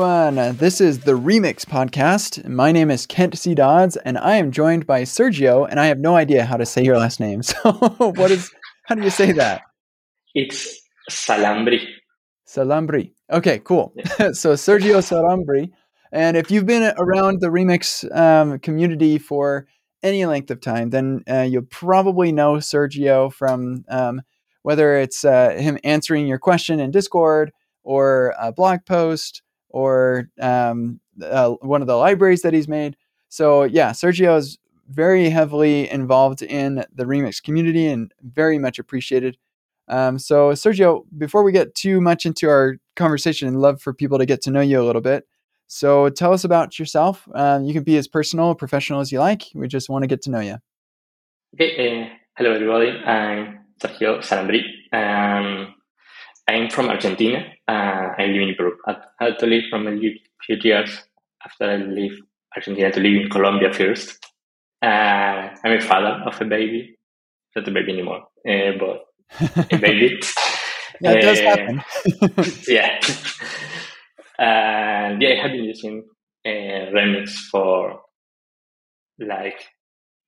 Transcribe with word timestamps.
Everyone. 0.00 0.56
This 0.56 0.80
is 0.80 1.00
the 1.00 1.12
Remix 1.12 1.66
Podcast. 1.66 2.48
My 2.48 2.72
name 2.72 2.90
is 2.90 3.04
Kent 3.04 3.36
C. 3.36 3.54
Dodds, 3.54 3.98
and 3.98 4.16
I 4.16 4.36
am 4.36 4.50
joined 4.50 4.86
by 4.86 5.02
Sergio, 5.02 5.68
and 5.68 5.78
I 5.78 5.88
have 5.88 5.98
no 5.98 6.16
idea 6.16 6.46
how 6.46 6.56
to 6.56 6.64
say 6.64 6.82
your 6.82 6.96
last 6.96 7.20
name. 7.20 7.42
So, 7.52 7.72
what 7.98 8.30
is, 8.30 8.50
how 8.86 8.94
do 8.94 9.02
you 9.02 9.10
say 9.10 9.32
that? 9.32 9.60
It's 10.34 10.80
Xalambrí. 11.10 11.84
Xalambrí. 12.48 13.12
Okay, 13.30 13.58
cool. 13.58 13.92
so, 14.32 14.54
Sergio 14.54 15.02
Xalambrí. 15.02 15.68
And 16.12 16.34
if 16.34 16.50
you've 16.50 16.64
been 16.64 16.94
around 16.96 17.42
the 17.42 17.48
Remix 17.48 18.10
um, 18.16 18.58
community 18.60 19.18
for 19.18 19.66
any 20.02 20.24
length 20.24 20.50
of 20.50 20.62
time, 20.62 20.88
then 20.88 21.24
uh, 21.30 21.42
you'll 21.42 21.66
probably 21.68 22.32
know 22.32 22.54
Sergio 22.54 23.30
from 23.30 23.84
um, 23.90 24.22
whether 24.62 24.96
it's 24.96 25.26
uh, 25.26 25.50
him 25.50 25.78
answering 25.84 26.26
your 26.26 26.38
question 26.38 26.80
in 26.80 26.90
Discord 26.90 27.52
or 27.82 28.34
a 28.40 28.50
blog 28.50 28.86
post 28.86 29.42
or 29.70 30.28
um, 30.40 31.00
uh, 31.22 31.50
one 31.60 31.80
of 31.80 31.86
the 31.86 31.96
libraries 31.96 32.42
that 32.42 32.52
he's 32.52 32.68
made. 32.68 32.96
So 33.28 33.64
yeah, 33.64 33.90
Sergio 33.90 34.36
is 34.36 34.58
very 34.88 35.30
heavily 35.30 35.88
involved 35.90 36.42
in 36.42 36.84
the 36.92 37.04
remix 37.04 37.42
community 37.42 37.86
and 37.86 38.12
very 38.22 38.58
much 38.58 38.78
appreciated. 38.78 39.36
Um, 39.88 40.18
so 40.18 40.50
Sergio, 40.50 41.04
before 41.16 41.42
we 41.42 41.52
get 41.52 41.74
too 41.74 42.00
much 42.00 42.26
into 42.26 42.48
our 42.48 42.76
conversation, 42.96 43.48
I'd 43.48 43.54
love 43.54 43.80
for 43.80 43.92
people 43.92 44.18
to 44.18 44.26
get 44.26 44.42
to 44.42 44.50
know 44.50 44.60
you 44.60 44.80
a 44.80 44.84
little 44.84 45.02
bit. 45.02 45.26
So 45.66 46.08
tell 46.08 46.32
us 46.32 46.44
about 46.44 46.78
yourself. 46.78 47.28
Um, 47.34 47.64
you 47.64 47.72
can 47.72 47.84
be 47.84 47.96
as 47.96 48.08
personal 48.08 48.46
or 48.46 48.54
professional 48.56 49.00
as 49.00 49.12
you 49.12 49.20
like. 49.20 49.44
We 49.54 49.68
just 49.68 49.88
want 49.88 50.02
to 50.02 50.08
get 50.08 50.22
to 50.22 50.30
know 50.30 50.40
you. 50.40 50.56
Okay, 51.54 52.02
uh, 52.02 52.08
hello 52.36 52.52
everybody. 52.52 52.90
I'm 52.90 53.60
Sergio 53.80 54.18
Xalambrí. 54.18 54.62
Um, 54.92 55.74
I'm 56.48 56.70
from 56.70 56.88
Argentina. 56.88 57.46
Uh, 57.70 58.06
I 58.18 58.26
live 58.26 58.42
in 58.48 58.54
Peru. 58.58 58.72
I 58.88 58.96
had 59.26 59.38
to 59.40 59.46
leave 59.46 59.64
from 59.70 59.86
a 59.86 59.96
few 60.46 60.56
years 60.70 60.90
after 61.46 61.64
I 61.70 61.76
leave 61.76 62.16
Argentina 62.56 62.90
to 62.90 63.00
live 63.00 63.16
in 63.22 63.30
Colombia 63.30 63.72
first. 63.72 64.18
Uh, 64.82 65.50
I'm 65.64 65.78
a 65.78 65.80
father 65.80 66.14
of 66.28 66.40
a 66.40 66.44
baby. 66.44 66.96
Not 67.54 67.68
a 67.68 67.70
baby 67.70 67.92
anymore, 67.92 68.22
uh, 68.48 68.72
but 68.82 68.96
a 69.72 69.78
baby. 69.86 70.18
yeah, 71.00 71.12
it 71.18 71.22
does 71.28 71.40
Uh, 71.40 71.44
happen. 71.50 71.76
yeah. 72.68 72.98
and 74.38 75.22
yeah, 75.22 75.30
I 75.30 75.42
have 75.42 75.52
been 75.52 75.64
using 75.64 76.04
uh, 76.46 76.90
Remix 76.96 77.30
for 77.50 78.00
like 79.18 79.60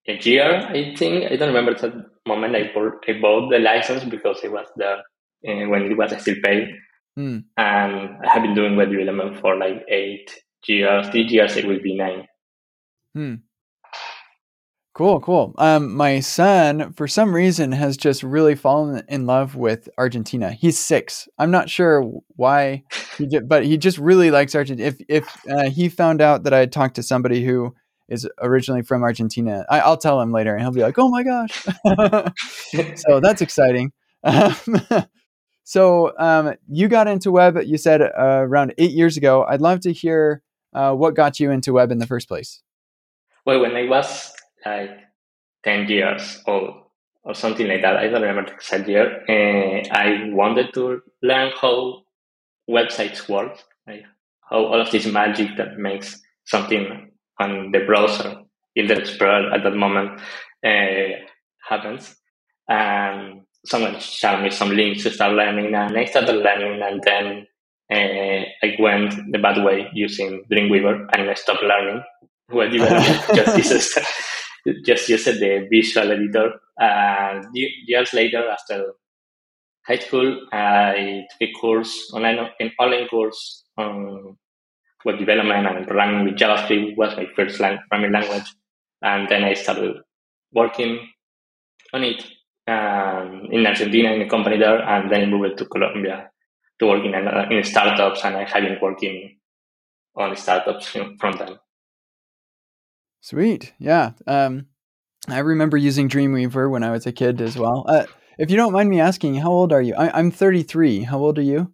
a 0.08 0.18
year, 0.18 0.66
I 0.68 0.94
think. 0.96 1.30
I 1.30 1.36
don't 1.36 1.48
remember 1.54 1.74
that 1.74 1.94
moment 2.26 2.56
I 2.56 2.70
bought, 2.74 3.04
I 3.08 3.20
bought 3.20 3.50
the 3.50 3.58
license 3.58 4.04
because 4.04 4.38
it 4.44 4.52
was 4.52 4.66
there 4.76 4.98
uh, 5.48 5.68
when 5.68 5.82
it 5.90 5.96
was 5.96 6.12
still 6.20 6.36
paid. 6.44 6.68
Hmm. 7.16 7.38
And 7.56 8.16
I 8.24 8.32
have 8.32 8.42
been 8.42 8.54
doing 8.54 8.76
web 8.76 8.90
development 8.90 9.40
for 9.40 9.56
like 9.56 9.84
eight 9.88 10.42
years. 10.66 11.06
This 11.10 11.30
years 11.30 11.56
it 11.56 11.66
will 11.66 11.80
be 11.82 11.96
nine. 11.96 12.26
Hmm. 13.14 13.34
Cool, 14.94 15.20
cool. 15.20 15.54
Um, 15.56 15.94
my 15.94 16.20
son, 16.20 16.92
for 16.92 17.08
some 17.08 17.34
reason, 17.34 17.72
has 17.72 17.96
just 17.96 18.22
really 18.22 18.54
fallen 18.54 19.02
in 19.08 19.24
love 19.24 19.56
with 19.56 19.88
Argentina. 19.96 20.52
He's 20.52 20.78
six. 20.78 21.28
I'm 21.38 21.50
not 21.50 21.70
sure 21.70 22.02
why, 22.36 22.82
he 23.16 23.26
did, 23.26 23.48
but 23.48 23.64
he 23.64 23.78
just 23.78 23.96
really 23.96 24.30
likes 24.30 24.54
Argentina. 24.54 24.88
If 24.88 24.98
if 25.08 25.46
uh, 25.50 25.70
he 25.70 25.88
found 25.88 26.20
out 26.20 26.44
that 26.44 26.52
I 26.52 26.58
had 26.58 26.72
talked 26.72 26.96
to 26.96 27.02
somebody 27.02 27.42
who 27.42 27.74
is 28.10 28.28
originally 28.42 28.82
from 28.82 29.02
Argentina, 29.02 29.64
I, 29.70 29.80
I'll 29.80 29.96
tell 29.96 30.20
him 30.20 30.30
later, 30.30 30.52
and 30.52 30.60
he'll 30.60 30.72
be 30.72 30.82
like, 30.82 30.98
"Oh 30.98 31.08
my 31.08 31.22
gosh!" 31.22 31.64
so 32.96 33.18
that's 33.20 33.40
exciting. 33.40 33.92
So 35.64 36.12
um, 36.18 36.54
you 36.68 36.88
got 36.88 37.06
into 37.06 37.30
web. 37.30 37.58
You 37.64 37.78
said 37.78 38.02
uh, 38.02 38.10
around 38.18 38.74
eight 38.78 38.92
years 38.92 39.16
ago. 39.16 39.44
I'd 39.44 39.60
love 39.60 39.80
to 39.80 39.92
hear 39.92 40.42
uh, 40.74 40.94
what 40.94 41.14
got 41.14 41.38
you 41.38 41.50
into 41.50 41.72
web 41.72 41.90
in 41.90 41.98
the 41.98 42.06
first 42.06 42.28
place. 42.28 42.62
Well, 43.44 43.60
when 43.60 43.76
I 43.76 43.88
was 43.88 44.32
like 44.64 44.90
10 45.64 45.88
years 45.88 46.40
old 46.46 46.74
or 47.24 47.34
something 47.34 47.66
like 47.66 47.82
that, 47.82 47.96
I 47.96 48.08
don't 48.08 48.22
remember 48.22 48.50
the 48.50 48.54
exact 48.54 48.88
year, 48.88 49.24
uh, 49.28 49.88
I 49.92 50.30
wanted 50.32 50.72
to 50.74 51.02
learn 51.22 51.52
how 51.60 52.02
websites 52.70 53.28
work, 53.28 53.58
like 53.86 54.04
how 54.48 54.64
all 54.64 54.80
of 54.80 54.90
this 54.90 55.06
magic 55.06 55.56
that 55.56 55.78
makes 55.78 56.20
something 56.44 57.10
on 57.38 57.72
the 57.72 57.80
browser, 57.84 58.42
Internet 58.74 59.02
Explorer 59.02 59.52
at 59.52 59.64
that 59.64 59.74
moment, 59.74 60.20
uh, 60.64 61.18
happens. 61.68 62.16
And 62.68 63.41
someone 63.64 63.98
showed 64.00 64.42
me 64.42 64.50
some 64.50 64.70
links 64.70 65.02
to 65.04 65.10
start 65.10 65.32
learning, 65.34 65.74
and 65.74 65.96
I 65.96 66.04
started 66.04 66.36
learning, 66.36 66.82
and 66.82 67.02
then 67.02 67.46
uh, 67.92 68.44
I 68.62 68.76
went 68.78 69.14
the 69.32 69.38
bad 69.38 69.64
way 69.64 69.88
using 69.92 70.44
Dreamweaver, 70.50 71.08
and 71.12 71.30
I 71.30 71.34
stopped 71.34 71.62
learning 71.62 72.02
web 72.52 72.70
development 72.70 73.22
just 73.34 73.56
uses 73.56 73.98
just 74.84 75.08
used 75.08 75.26
the 75.26 75.66
visual 75.70 76.12
editor. 76.12 76.52
And 76.78 77.46
years 77.52 78.12
later, 78.12 78.48
after 78.48 78.94
high 79.86 79.98
school, 79.98 80.46
I 80.52 81.24
took 81.30 81.48
a 81.48 81.52
course 81.52 82.10
online, 82.14 82.38
an 82.60 82.72
online 82.78 83.08
course 83.08 83.64
on 83.76 84.36
web 85.04 85.18
development 85.18 85.66
and 85.66 85.86
programming 85.86 86.24
with 86.24 86.36
JavaScript 86.36 86.96
was 86.96 87.16
my 87.16 87.26
first 87.34 87.58
lang- 87.60 87.80
programming 87.90 88.12
language. 88.12 88.54
And 89.02 89.28
then 89.28 89.42
I 89.42 89.54
started 89.54 89.96
working 90.52 91.08
on 91.92 92.04
it 92.04 92.24
um, 92.66 93.48
in 93.50 93.66
Argentina 93.66 94.12
in 94.12 94.22
a 94.22 94.28
company 94.28 94.58
there, 94.58 94.80
and 94.82 95.10
then 95.10 95.30
moved 95.30 95.58
to 95.58 95.66
Colombia 95.66 96.30
to 96.78 96.86
work 96.86 97.04
in, 97.04 97.14
in 97.56 97.64
startups, 97.64 98.24
and 98.24 98.36
I 98.36 98.44
have 98.44 98.62
been 98.62 98.78
working 98.80 99.38
on 100.16 100.36
startups 100.36 100.86
from 101.18 101.32
then. 101.38 101.58
Sweet. 103.20 103.72
Yeah. 103.78 104.12
Um, 104.26 104.66
I 105.28 105.38
remember 105.38 105.76
using 105.76 106.08
Dreamweaver 106.08 106.68
when 106.68 106.82
I 106.82 106.90
was 106.90 107.06
a 107.06 107.12
kid 107.12 107.40
as 107.40 107.56
well. 107.56 107.84
Uh, 107.86 108.04
if 108.38 108.50
you 108.50 108.56
don't 108.56 108.72
mind 108.72 108.90
me 108.90 108.98
asking, 108.98 109.36
how 109.36 109.50
old 109.50 109.72
are 109.72 109.82
you? 109.82 109.94
I, 109.94 110.18
I'm 110.18 110.32
33. 110.32 111.04
How 111.04 111.18
old 111.18 111.38
are 111.38 111.42
you? 111.42 111.72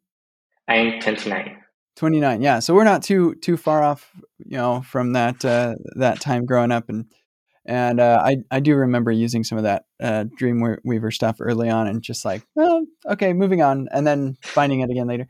I'm 0.69 1.01
29. 1.01 1.57
29. 1.97 2.43
Yeah. 2.43 2.59
So 2.59 2.75
we're 2.75 2.85
not 2.85 3.03
too 3.03 3.35
too 3.37 3.57
far 3.57 3.83
off, 3.83 4.13
you 4.39 4.59
know, 4.59 4.83
from 4.83 5.15
that 5.15 5.45
uh, 5.45 5.77
that 5.97 6.21
time 6.21 6.45
growing 6.45 6.71
up, 6.71 6.89
and 6.89 7.07
and 7.69 8.01
uh, 8.01 8.19
I 8.25 8.39
I 8.51 8.61
do 8.61 8.75
remember 8.75 9.13
using 9.13 9.45
some 9.45 9.59
of 9.59 9.65
that 9.65 9.85
uh, 10.03 10.25
Dreamweaver 10.41 11.13
stuff 11.13 11.37
early 11.39 11.69
on, 11.69 11.87
and 11.87 12.03
just 12.03 12.25
like, 12.25 12.43
oh, 12.57 12.87
okay, 13.07 13.35
moving 13.35 13.61
on, 13.61 13.89
and 13.93 14.07
then 14.07 14.39
finding 14.43 14.81
it 14.81 14.91
again 14.91 15.07
later. 15.07 15.29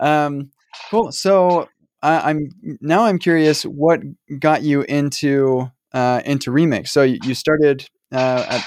Um, 0.00 0.50
cool. 0.90 1.12
So 1.12 1.68
I, 2.02 2.30
I'm 2.30 2.48
now 2.80 3.04
I'm 3.04 3.18
curious 3.18 3.64
what 3.64 4.00
got 4.38 4.62
you 4.62 4.80
into 4.82 5.70
uh, 5.92 6.22
into 6.24 6.50
Remix. 6.50 6.88
So 6.88 7.02
you, 7.02 7.34
started 7.34 7.86
uh, 8.10 8.46
at 8.48 8.64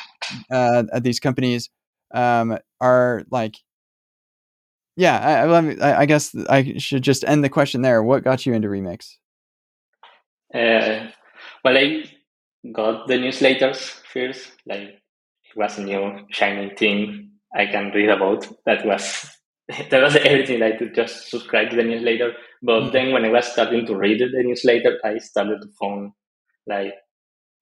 uh, 0.52 0.84
at 0.94 1.04
these 1.04 1.20
companies 1.20 1.72
um, 2.14 2.60
are 2.80 3.24
like, 3.32 3.56
yeah. 4.96 5.44
I, 5.44 5.90
I 5.90 6.02
I 6.02 6.06
guess 6.06 6.36
I 6.50 6.76
should 6.78 7.02
just 7.02 7.24
end 7.26 7.44
the 7.44 7.50
question 7.50 7.82
there. 7.82 8.04
What 8.04 8.24
got 8.24 8.46
you 8.46 8.54
into 8.54 8.68
Remix? 8.68 9.16
Uh, 10.54 11.10
well, 11.66 11.78
I 11.78 12.04
got 12.74 13.08
the 13.08 13.16
newsletters 13.16 14.02
first. 14.12 14.52
Like 14.66 14.82
it 14.82 15.56
was 15.56 15.78
a 15.78 15.84
new 15.84 16.26
shiny 16.30 16.74
thing 16.76 17.32
I 17.56 17.66
can 17.68 17.92
read 17.92 18.10
about. 18.10 18.48
That 18.66 18.86
was 18.86 19.30
that 19.90 20.02
was 20.02 20.16
everything. 20.18 20.62
I 20.64 20.74
could 20.78 20.96
just 20.96 21.30
subscribe 21.30 21.70
to 21.72 21.76
the 21.76 21.84
newsletter. 21.84 22.34
But 22.62 22.92
Mhm. 22.92 22.92
then 22.92 23.12
when 23.14 23.26
I 23.26 23.30
was 23.30 23.52
starting 23.52 23.86
to 23.88 23.96
read 23.96 24.20
the 24.20 24.44
newsletter, 24.44 25.00
I 25.04 25.18
started 25.20 25.62
to 25.62 25.68
find 25.80 26.12
like 26.68 26.94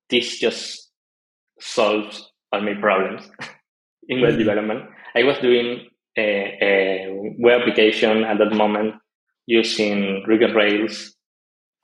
this 0.10 0.40
just 0.40 0.92
solves 1.60 2.31
all 2.51 2.62
my 2.62 2.75
problems 2.75 3.30
in 4.10 4.22
web 4.22 4.36
Mhm. 4.36 4.38
development. 4.38 4.90
I 5.16 5.24
was 5.24 5.40
doing 5.40 5.88
a, 6.18 6.58
a 6.62 7.36
web 7.40 7.62
application 7.62 8.24
at 8.24 8.38
that 8.40 8.54
moment 8.54 8.96
using 9.48 10.24
Ruby 10.28 10.48
Rails 10.54 11.16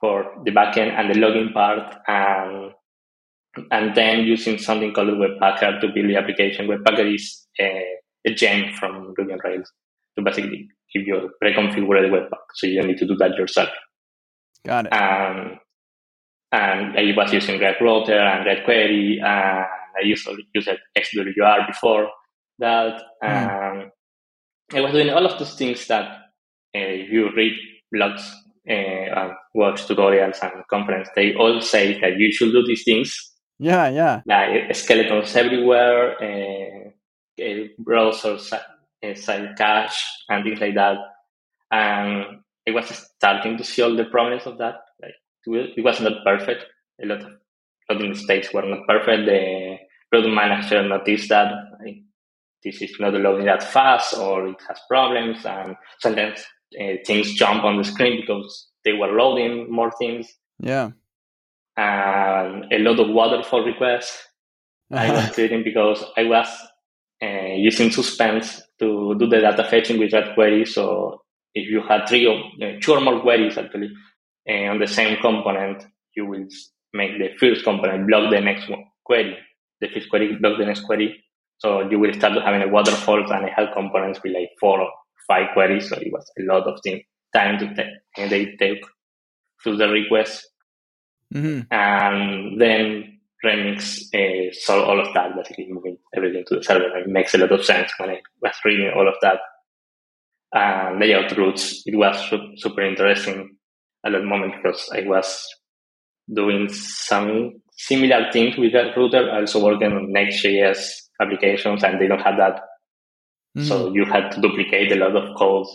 for 0.00 0.42
the 0.44 0.50
backend 0.50 0.92
and 0.98 1.10
the 1.10 1.18
login 1.18 1.52
part, 1.52 1.96
and 2.08 2.72
and 3.70 3.94
then 3.94 4.20
using 4.20 4.58
something 4.58 4.92
called 4.92 5.08
Webpacker 5.08 5.80
to 5.80 5.88
build 5.88 6.08
the 6.08 6.16
application. 6.16 6.68
Webpacker 6.68 7.14
is 7.14 7.46
a, 7.60 7.84
a 8.26 8.34
gem 8.34 8.72
from 8.74 9.14
Ruby 9.16 9.32
on 9.32 9.38
Rails 9.44 9.70
to 10.16 10.24
basically 10.24 10.68
give 10.94 11.06
you 11.06 11.16
a 11.16 11.28
pre-configured 11.40 12.10
Webpack, 12.10 12.44
so 12.54 12.66
you 12.66 12.80
don't 12.80 12.88
need 12.88 12.98
to 12.98 13.06
do 13.06 13.16
that 13.16 13.36
yourself. 13.36 13.70
Got 14.66 14.86
it. 14.86 14.94
And 14.94 15.58
and 16.52 16.98
I 16.98 17.14
was 17.16 17.32
using 17.32 17.58
React 17.58 17.80
Router 17.80 18.18
and 18.18 18.44
React 18.44 18.64
Query, 18.64 19.18
and 19.24 19.66
I 19.96 20.04
used 20.04 20.26
to 20.26 20.36
use 20.54 20.68
SWR 20.98 21.66
before 21.66 22.08
that. 22.58 23.02
Mm. 23.24 23.82
Um, 23.82 23.90
I 24.74 24.80
was 24.80 24.92
doing 24.92 25.10
all 25.10 25.24
of 25.24 25.38
those 25.38 25.54
things 25.54 25.86
that 25.86 26.04
uh, 26.04 26.18
if 26.74 27.10
you 27.10 27.30
read 27.34 27.54
blogs 27.94 28.30
uh, 28.68 28.72
and 28.72 29.32
watch 29.54 29.86
tutorials 29.86 30.42
and 30.42 30.62
conference, 30.68 31.08
they 31.16 31.34
all 31.34 31.60
say 31.60 31.98
that 32.00 32.18
you 32.18 32.30
should 32.30 32.52
do 32.52 32.64
these 32.66 32.84
things, 32.84 33.31
Yeah, 33.62 33.88
yeah. 33.90 34.22
like 34.26 34.74
skeletons 34.74 35.36
everywhere, 35.36 36.16
uh, 36.20 37.68
browser 37.78 38.38
side 38.38 39.54
cache, 39.56 40.04
and 40.28 40.44
things 40.44 40.60
like 40.60 40.74
that. 40.74 40.96
And 41.70 42.40
I 42.68 42.70
was 42.72 42.86
starting 43.16 43.56
to 43.58 43.64
see 43.64 43.82
all 43.82 43.96
the 43.96 44.04
problems 44.04 44.46
of 44.46 44.58
that. 44.58 44.74
Like 45.00 45.14
it 45.46 45.84
was 45.84 46.00
not 46.00 46.24
perfect. 46.24 46.66
A 47.02 47.06
lot 47.06 47.22
of, 47.22 47.30
loading 47.88 48.10
mistakes 48.10 48.52
were 48.52 48.62
not 48.62 48.86
perfect. 48.88 49.26
The 49.26 49.76
product 50.10 50.34
manager 50.34 50.82
noticed 50.82 51.28
that 51.28 51.52
like, 51.84 52.02
this 52.64 52.82
is 52.82 52.96
not 52.98 53.14
loading 53.14 53.46
that 53.46 53.62
fast 53.62 54.16
or 54.18 54.48
it 54.48 54.60
has 54.68 54.80
problems, 54.88 55.44
and 55.46 55.76
sometimes 56.00 56.44
uh, 56.80 56.94
things 57.06 57.34
jump 57.34 57.62
on 57.62 57.78
the 57.78 57.84
screen 57.84 58.20
because 58.20 58.68
they 58.84 58.92
were 58.92 59.12
loading 59.12 59.70
more 59.70 59.92
things. 59.98 60.32
Yeah. 60.58 60.90
And 61.76 62.72
a 62.72 62.78
lot 62.78 63.00
of 63.00 63.08
waterfall 63.08 63.64
requests 63.64 64.26
I 64.92 65.10
was 65.10 65.30
creating 65.34 65.64
because 65.64 66.04
I 66.16 66.24
was 66.24 66.48
uh, 67.22 67.54
using 67.56 67.90
suspense 67.90 68.62
to 68.78 69.14
do 69.18 69.26
the 69.28 69.40
data 69.40 69.64
fetching 69.64 69.98
with 69.98 70.10
that 70.10 70.34
query. 70.34 70.66
So 70.66 71.22
if 71.54 71.70
you 71.70 71.82
had 71.88 72.06
three 72.08 72.26
or 72.26 72.38
uh, 72.62 72.78
two 72.80 72.92
or 72.92 73.00
more 73.00 73.20
queries 73.20 73.56
actually 73.56 73.90
uh, 74.48 74.70
on 74.70 74.78
the 74.78 74.86
same 74.86 75.18
component, 75.20 75.84
you 76.14 76.26
will 76.26 76.46
make 76.92 77.18
the 77.18 77.30
first 77.38 77.64
component 77.64 78.06
block 78.06 78.30
the 78.30 78.40
next 78.40 78.68
one, 78.68 78.84
query. 79.04 79.36
The 79.80 79.88
first 79.88 80.10
query 80.10 80.36
block 80.40 80.58
the 80.58 80.66
next 80.66 80.80
query. 80.80 81.24
So 81.58 81.88
you 81.88 81.98
will 81.98 82.12
start 82.12 82.34
having 82.44 82.62
a 82.62 82.68
waterfall 82.68 83.20
and 83.32 83.46
I 83.46 83.52
had 83.54 83.72
components 83.72 84.20
with 84.22 84.34
like 84.34 84.50
four 84.60 84.80
or 84.80 84.90
five 85.28 85.48
queries. 85.54 85.88
So 85.88 85.96
it 85.96 86.12
was 86.12 86.30
a 86.38 86.42
lot 86.42 86.66
of 86.66 86.80
time 87.32 87.58
to 87.58 87.74
take, 87.74 87.86
and 88.18 88.30
they 88.30 88.56
take 88.58 88.82
through 89.62 89.76
the 89.76 89.88
request. 89.88 90.48
Mm-hmm. 91.32 91.72
And 91.72 92.60
then 92.60 93.18
Remix 93.44 94.02
uh, 94.14 94.52
solve 94.52 94.88
all 94.88 95.00
of 95.00 95.12
that, 95.14 95.34
basically 95.34 95.68
moving 95.70 95.98
everything 96.14 96.44
to 96.48 96.56
the 96.56 96.62
server. 96.62 96.96
It 96.98 97.08
makes 97.08 97.34
a 97.34 97.38
lot 97.38 97.52
of 97.52 97.64
sense 97.64 97.90
when 97.98 98.10
I 98.10 98.20
was 98.40 98.54
reading 98.64 98.92
all 98.94 99.08
of 99.08 99.14
that. 99.22 99.38
And 100.54 101.00
layout 101.00 101.36
routes, 101.36 101.82
it 101.86 101.96
was 101.96 102.28
su- 102.28 102.52
super 102.56 102.82
interesting 102.82 103.56
at 104.04 104.12
that 104.12 104.24
moment 104.24 104.54
because 104.56 104.88
I 104.92 105.02
was 105.06 105.46
doing 106.32 106.68
some 106.70 107.62
similar 107.76 108.30
things 108.30 108.56
with 108.56 108.72
that 108.74 108.96
router, 108.96 109.30
also 109.30 109.64
working 109.64 109.92
on 109.92 110.12
Next.js 110.12 110.78
applications, 111.20 111.82
and 111.82 112.00
they 112.00 112.06
don't 112.06 112.20
have 112.20 112.36
that. 112.36 112.60
Mm-hmm. 113.56 113.64
So 113.66 113.92
you 113.92 114.04
had 114.04 114.30
to 114.32 114.40
duplicate 114.40 114.92
a 114.92 114.96
lot 114.96 115.16
of 115.16 115.36
code 115.36 115.66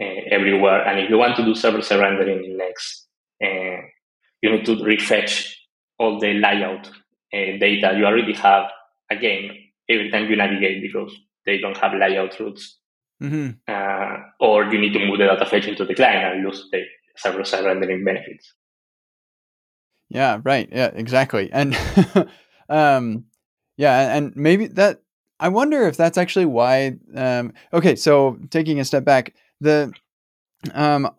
uh, 0.00 0.20
everywhere. 0.30 0.86
And 0.86 0.98
if 0.98 1.10
you 1.10 1.18
want 1.18 1.36
to 1.36 1.44
do 1.44 1.54
server-side 1.54 2.00
rendering 2.00 2.44
in 2.44 2.56
Next, 2.56 3.06
uh, 3.42 3.71
you 4.42 4.50
need 4.50 4.66
to 4.66 4.76
refetch 4.76 5.54
all 5.98 6.18
the 6.20 6.34
layout 6.34 6.88
uh, 6.88 7.58
data 7.58 7.94
you 7.96 8.04
already 8.04 8.34
have 8.34 8.70
again 9.10 9.50
every 9.88 10.10
time 10.10 10.28
you 10.28 10.36
navigate 10.36 10.82
because 10.82 11.14
they 11.46 11.58
don't 11.58 11.76
have 11.78 11.94
layout 11.94 12.38
routes. 12.38 12.78
Mm-hmm. 13.22 13.50
Uh, 13.68 14.16
or 14.40 14.64
you 14.64 14.80
need 14.80 14.92
to 14.92 14.98
move 14.98 15.18
the 15.18 15.26
data 15.26 15.46
fetch 15.46 15.68
into 15.68 15.84
the 15.84 15.94
client 15.94 16.34
and 16.34 16.44
lose 16.44 16.68
the 16.72 16.82
server-side 17.16 17.64
rendering 17.64 18.04
benefits. 18.04 18.52
Yeah, 20.08 20.40
right. 20.42 20.68
Yeah, 20.70 20.90
exactly. 20.94 21.48
And 21.52 21.76
um, 22.68 23.24
yeah, 23.76 24.14
and 24.14 24.34
maybe 24.36 24.66
that 24.68 25.02
I 25.40 25.48
wonder 25.48 25.86
if 25.86 25.96
that's 25.96 26.18
actually 26.18 26.46
why. 26.46 26.98
Um, 27.14 27.52
okay, 27.72 27.96
so 27.96 28.38
taking 28.50 28.78
a 28.78 28.84
step 28.84 29.04
back, 29.04 29.34
the 29.60 29.92
um, 30.74 31.10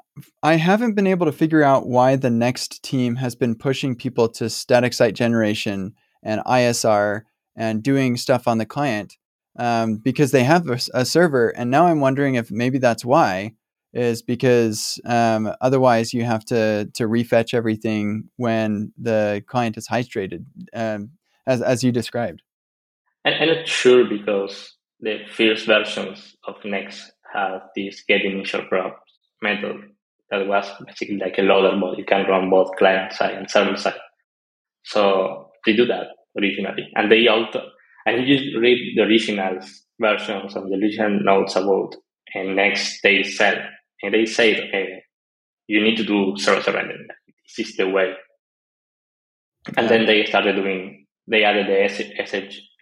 I 0.42 0.56
haven't 0.56 0.94
been 0.94 1.08
able 1.08 1.26
to 1.26 1.32
figure 1.32 1.64
out 1.64 1.88
why 1.88 2.16
the 2.16 2.30
next 2.30 2.84
team 2.84 3.16
has 3.18 3.36
been 3.36 3.56
pushing 3.56 3.96
people 3.96 4.30
to 4.30 4.50
static 4.50 4.94
site 4.94 5.16
generation 5.16 5.94
and 6.24 6.42
ISR 6.46 7.24
and 7.56 7.84
doing 7.84 8.18
stuff 8.18 8.48
on 8.48 8.58
the 8.58 8.66
client 8.66 9.18
um, 9.60 9.98
because 9.98 10.32
they 10.32 10.44
have 10.44 10.68
a, 10.70 10.80
a, 10.94 11.06
server. 11.06 11.50
And 11.50 11.70
now 11.70 11.88
I'm 11.88 12.00
wondering 12.00 12.36
if 12.36 12.52
maybe 12.52 12.78
that's 12.78 13.06
why 13.06 13.54
is 13.94 14.22
because 14.24 15.00
um, 15.06 15.54
otherwise 15.62 16.14
you 16.14 16.24
have 16.24 16.44
to 16.46 16.90
to 16.96 17.08
refetch 17.08 17.54
everything 17.54 18.30
when 18.38 18.92
the 18.98 19.44
client 19.46 19.78
is 19.78 19.88
hydrated, 19.88 20.46
um, 20.74 21.12
as 21.46 21.62
as 21.62 21.84
you 21.84 21.92
described. 21.92 22.42
I'm 23.26 23.48
not 23.48 23.68
sure 23.68 24.06
because 24.06 24.76
the 25.00 25.20
first 25.30 25.68
versions 25.68 26.36
of 26.48 26.56
Next 26.66 27.12
have 27.32 27.62
this 27.76 28.04
get 28.08 28.26
initial 28.26 28.66
props 28.66 29.03
method 29.44 29.76
that 30.32 30.48
was 30.48 30.66
basically 30.88 31.18
like 31.18 31.38
a 31.38 31.44
loader 31.44 31.78
but 31.80 31.98
You 31.98 32.06
can 32.06 32.26
run 32.26 32.50
both 32.50 32.76
client 32.78 33.14
side 33.14 33.36
and 33.36 33.50
server 33.50 33.78
side. 33.78 33.94
So 34.84 35.52
they 35.66 35.74
do 35.76 35.86
that 35.86 36.08
originally. 36.38 36.90
And 36.96 37.12
they 37.12 37.28
also, 37.28 37.62
and 38.06 38.26
you 38.26 38.38
just 38.38 38.58
read 38.58 38.80
the 38.96 39.04
original 39.04 39.60
versions 40.00 40.56
of 40.56 40.70
the 40.70 40.76
original 40.76 41.20
notes 41.24 41.56
about 41.56 41.96
and 42.34 42.56
next 42.56 43.02
they 43.04 43.24
said, 43.24 43.70
and 44.02 44.14
they 44.14 44.26
said, 44.26 44.70
uh, 44.74 45.00
you 45.68 45.82
need 45.82 45.98
to 45.98 46.04
do 46.04 46.36
server 46.38 46.64
side 46.64 46.76
rendering. 46.76 47.08
This 47.58 47.70
is 47.70 47.78
the 47.78 47.88
way. 47.88 48.14
And 49.78 49.88
then 49.88 50.06
they 50.06 50.26
started 50.26 50.56
doing, 50.56 51.06
they 51.28 51.44
added 51.44 51.68
the 51.68 52.08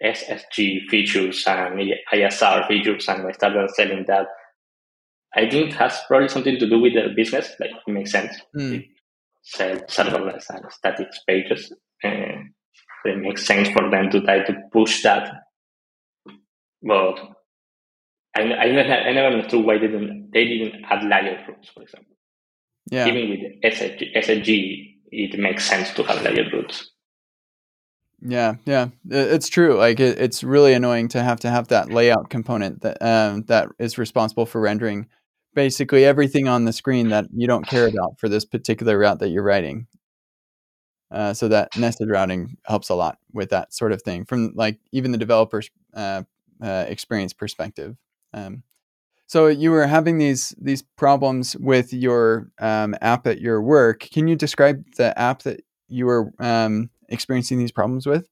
SSG 0.02 0.88
features 0.88 1.44
and 1.46 1.80
ISR 2.12 2.66
features 2.66 3.08
and 3.08 3.28
they 3.28 3.32
started 3.32 3.70
selling 3.70 4.04
that. 4.08 4.26
I 5.34 5.48
think 5.48 5.70
it 5.70 5.74
has 5.74 5.98
probably 6.06 6.28
something 6.28 6.58
to 6.58 6.68
do 6.68 6.80
with 6.80 6.94
their 6.94 7.14
business. 7.14 7.54
Like 7.58 7.70
it 7.70 7.90
makes 7.90 8.12
sense. 8.12 8.36
Mm. 8.56 8.86
Sell 9.42 9.76
serverless 9.88 10.44
and 10.50 10.64
static 10.70 11.08
pages. 11.26 11.72
Uh, 12.04 12.42
it 13.04 13.18
makes 13.18 13.46
sense 13.46 13.68
for 13.70 13.90
them 13.90 14.10
to 14.10 14.20
try 14.20 14.44
to 14.44 14.54
push 14.72 15.02
that. 15.02 15.32
But 16.82 17.18
I, 18.34 18.42
I, 18.42 18.66
never, 18.70 18.92
I 18.92 19.12
never 19.12 19.36
understood 19.36 19.64
why 19.64 19.78
they 19.78 19.86
didn't, 19.88 20.30
they 20.32 20.44
didn't 20.44 20.84
add 20.88 21.04
layout 21.04 21.48
routes, 21.48 21.68
for 21.68 21.82
example. 21.82 22.16
Yeah. 22.90 23.06
Even 23.06 23.30
with 23.30 23.72
SSG, 23.72 24.16
SSG, 24.16 24.96
it 25.10 25.38
makes 25.38 25.64
sense 25.64 25.92
to 25.94 26.02
have 26.04 26.22
layout 26.22 26.52
routes. 26.52 26.90
Yeah, 28.24 28.54
yeah, 28.66 28.88
it's 29.10 29.48
true. 29.48 29.76
Like 29.76 29.98
it, 29.98 30.18
it's 30.18 30.44
really 30.44 30.74
annoying 30.74 31.08
to 31.08 31.22
have 31.22 31.40
to 31.40 31.50
have 31.50 31.68
that 31.68 31.90
layout 31.90 32.30
component 32.30 32.82
that 32.82 33.02
um, 33.02 33.42
that 33.44 33.68
is 33.80 33.98
responsible 33.98 34.46
for 34.46 34.60
rendering 34.60 35.08
basically 35.54 36.04
everything 36.04 36.48
on 36.48 36.64
the 36.64 36.72
screen 36.72 37.08
that 37.08 37.26
you 37.34 37.46
don't 37.46 37.66
care 37.66 37.86
about 37.86 38.18
for 38.18 38.28
this 38.28 38.44
particular 38.44 38.98
route 38.98 39.18
that 39.20 39.28
you're 39.28 39.42
writing. 39.42 39.86
Uh, 41.10 41.34
so 41.34 41.46
that 41.48 41.76
nested 41.76 42.08
routing 42.08 42.56
helps 42.64 42.88
a 42.88 42.94
lot 42.94 43.18
with 43.32 43.50
that 43.50 43.74
sort 43.74 43.92
of 43.92 44.00
thing 44.00 44.24
from 44.24 44.52
like 44.54 44.78
even 44.92 45.12
the 45.12 45.18
developer's 45.18 45.70
uh, 45.94 46.22
uh, 46.62 46.86
experience 46.88 47.34
perspective. 47.34 47.96
Um, 48.32 48.62
so 49.26 49.46
you 49.46 49.70
were 49.70 49.86
having 49.86 50.18
these 50.18 50.54
these 50.58 50.82
problems 50.96 51.56
with 51.56 51.92
your 51.92 52.50
um, 52.60 52.94
app 53.02 53.26
at 53.26 53.40
your 53.40 53.60
work. 53.60 54.08
Can 54.12 54.26
you 54.26 54.36
describe 54.36 54.84
the 54.96 55.18
app 55.18 55.42
that 55.42 55.64
you 55.88 56.06
were 56.06 56.32
um, 56.38 56.90
experiencing 57.08 57.58
these 57.58 57.72
problems 57.72 58.06
with? 58.06 58.26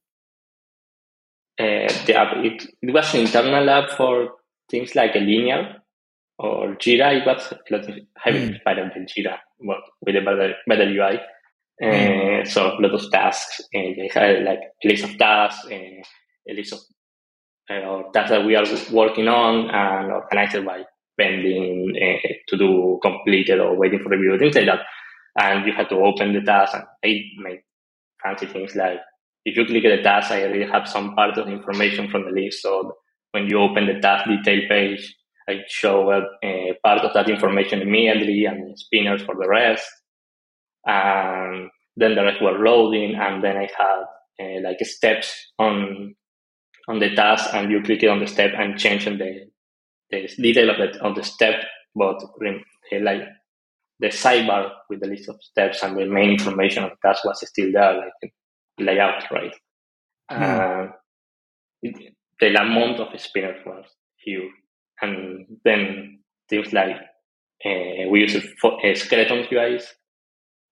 Uh, 1.59 1.91
the 2.07 2.15
app 2.15 2.35
it, 2.37 2.65
it, 2.81 2.93
was 2.93 3.13
an 3.13 3.21
internal 3.21 3.69
app 3.69 3.89
for 3.91 4.29
things 4.69 4.95
like 4.95 5.15
a 5.15 5.19
linear 5.19 5.80
or 6.41 6.75
Jira. 6.75 7.19
It 7.19 7.25
was 7.25 7.51
a 7.51 7.73
lot 7.73 7.89
of 7.89 7.95
heavily 8.17 8.45
mm. 8.45 8.53
inspired 8.55 8.91
by 8.93 8.99
Jira, 9.01 9.37
but 9.65 9.77
with 10.01 10.15
a 10.15 10.21
better 10.21 10.53
better 10.67 10.89
UI. 10.89 11.19
Uh, 11.83 12.45
so 12.45 12.77
a 12.77 12.81
lot 12.81 12.93
of 12.93 13.11
tasks, 13.11 13.61
and 13.73 13.95
they 13.95 14.09
had 14.13 14.43
like 14.43 14.59
a 14.83 14.87
list 14.87 15.03
of 15.03 15.17
tasks, 15.17 15.65
and 15.71 16.05
a 16.49 16.53
list 16.53 16.73
of 16.73 16.79
uh, 17.69 18.03
tasks 18.13 18.31
that 18.31 18.45
we 18.45 18.55
are 18.55 18.65
working 18.91 19.27
on, 19.27 19.69
and 19.69 20.11
organized 20.11 20.65
by 20.65 20.83
pending 21.19 21.95
uh, 21.95 22.27
to 22.47 22.57
do 22.57 22.99
completed 23.01 23.59
or 23.59 23.75
waiting 23.75 23.99
for 23.99 24.09
review, 24.09 24.37
things 24.37 24.55
like 24.55 24.65
that. 24.65 24.81
And 25.39 25.65
you 25.65 25.73
had 25.73 25.89
to 25.89 25.95
open 25.95 26.33
the 26.33 26.41
task, 26.41 26.73
and 26.73 26.83
I 27.03 27.21
made 27.37 27.61
fancy 28.21 28.45
things 28.45 28.75
like 28.75 28.99
if 29.45 29.57
you 29.57 29.65
click 29.65 29.83
the 29.83 30.03
task, 30.03 30.31
I 30.31 30.43
already 30.43 30.69
have 30.69 30.87
some 30.87 31.15
part 31.15 31.37
of 31.37 31.47
the 31.47 31.51
information 31.51 32.09
from 32.09 32.25
the 32.25 32.31
list. 32.31 32.61
So 32.61 32.97
when 33.31 33.47
you 33.47 33.59
open 33.59 33.87
the 33.87 33.99
task 33.99 34.27
detail 34.27 34.61
page, 34.69 35.15
I 35.51 35.63
show 35.67 36.09
uh, 36.11 36.21
part 36.83 37.01
of 37.01 37.13
that 37.13 37.29
information 37.29 37.81
immediately 37.81 38.45
and 38.45 38.77
spinners 38.77 39.21
for 39.23 39.35
the 39.35 39.47
rest 39.47 39.87
and 40.85 41.69
then 41.95 42.15
the 42.15 42.23
rest 42.23 42.41
were 42.41 42.57
loading, 42.59 43.15
and 43.15 43.43
then 43.43 43.57
I 43.57 43.69
had 43.77 44.03
uh, 44.41 44.61
like 44.63 44.79
steps 44.81 45.51
on 45.59 46.15
on 46.87 46.99
the 46.99 47.13
task, 47.15 47.53
and 47.53 47.71
you 47.71 47.81
click 47.81 48.03
it 48.03 48.09
on 48.09 48.19
the 48.19 48.27
step 48.27 48.51
and 48.57 48.77
change 48.79 49.05
the 49.05 49.47
the 50.09 50.27
detail 50.37 50.69
of 50.69 50.77
the 50.77 50.99
of 51.01 51.15
the 51.15 51.23
step, 51.23 51.63
but 51.95 52.23
uh, 52.23 52.99
like 53.01 53.23
the 53.99 54.07
sidebar 54.07 54.71
with 54.89 55.01
the 55.01 55.07
list 55.07 55.29
of 55.29 55.41
steps 55.41 55.83
and 55.83 55.97
the 55.97 56.05
main 56.05 56.31
information 56.31 56.83
of 56.83 56.91
the 56.91 57.07
task 57.07 57.23
was 57.23 57.47
still 57.47 57.71
there, 57.71 57.97
like 57.97 58.33
layout, 58.79 59.23
right? 59.31 59.53
Mm. 60.31 60.87
Uh, 60.87 60.91
it, 61.83 62.13
the 62.39 62.47
amount 62.47 62.99
of 62.99 63.19
spinners 63.19 63.61
was 63.65 63.85
huge, 64.23 64.51
and 65.01 65.57
then 65.63 66.19
things 66.49 66.73
like 66.73 66.97
uh, 67.65 68.09
we 68.09 68.21
use 68.21 68.37
for, 68.59 68.73
uh, 68.85 68.95
skeleton 68.95 69.45
UIs 69.45 69.83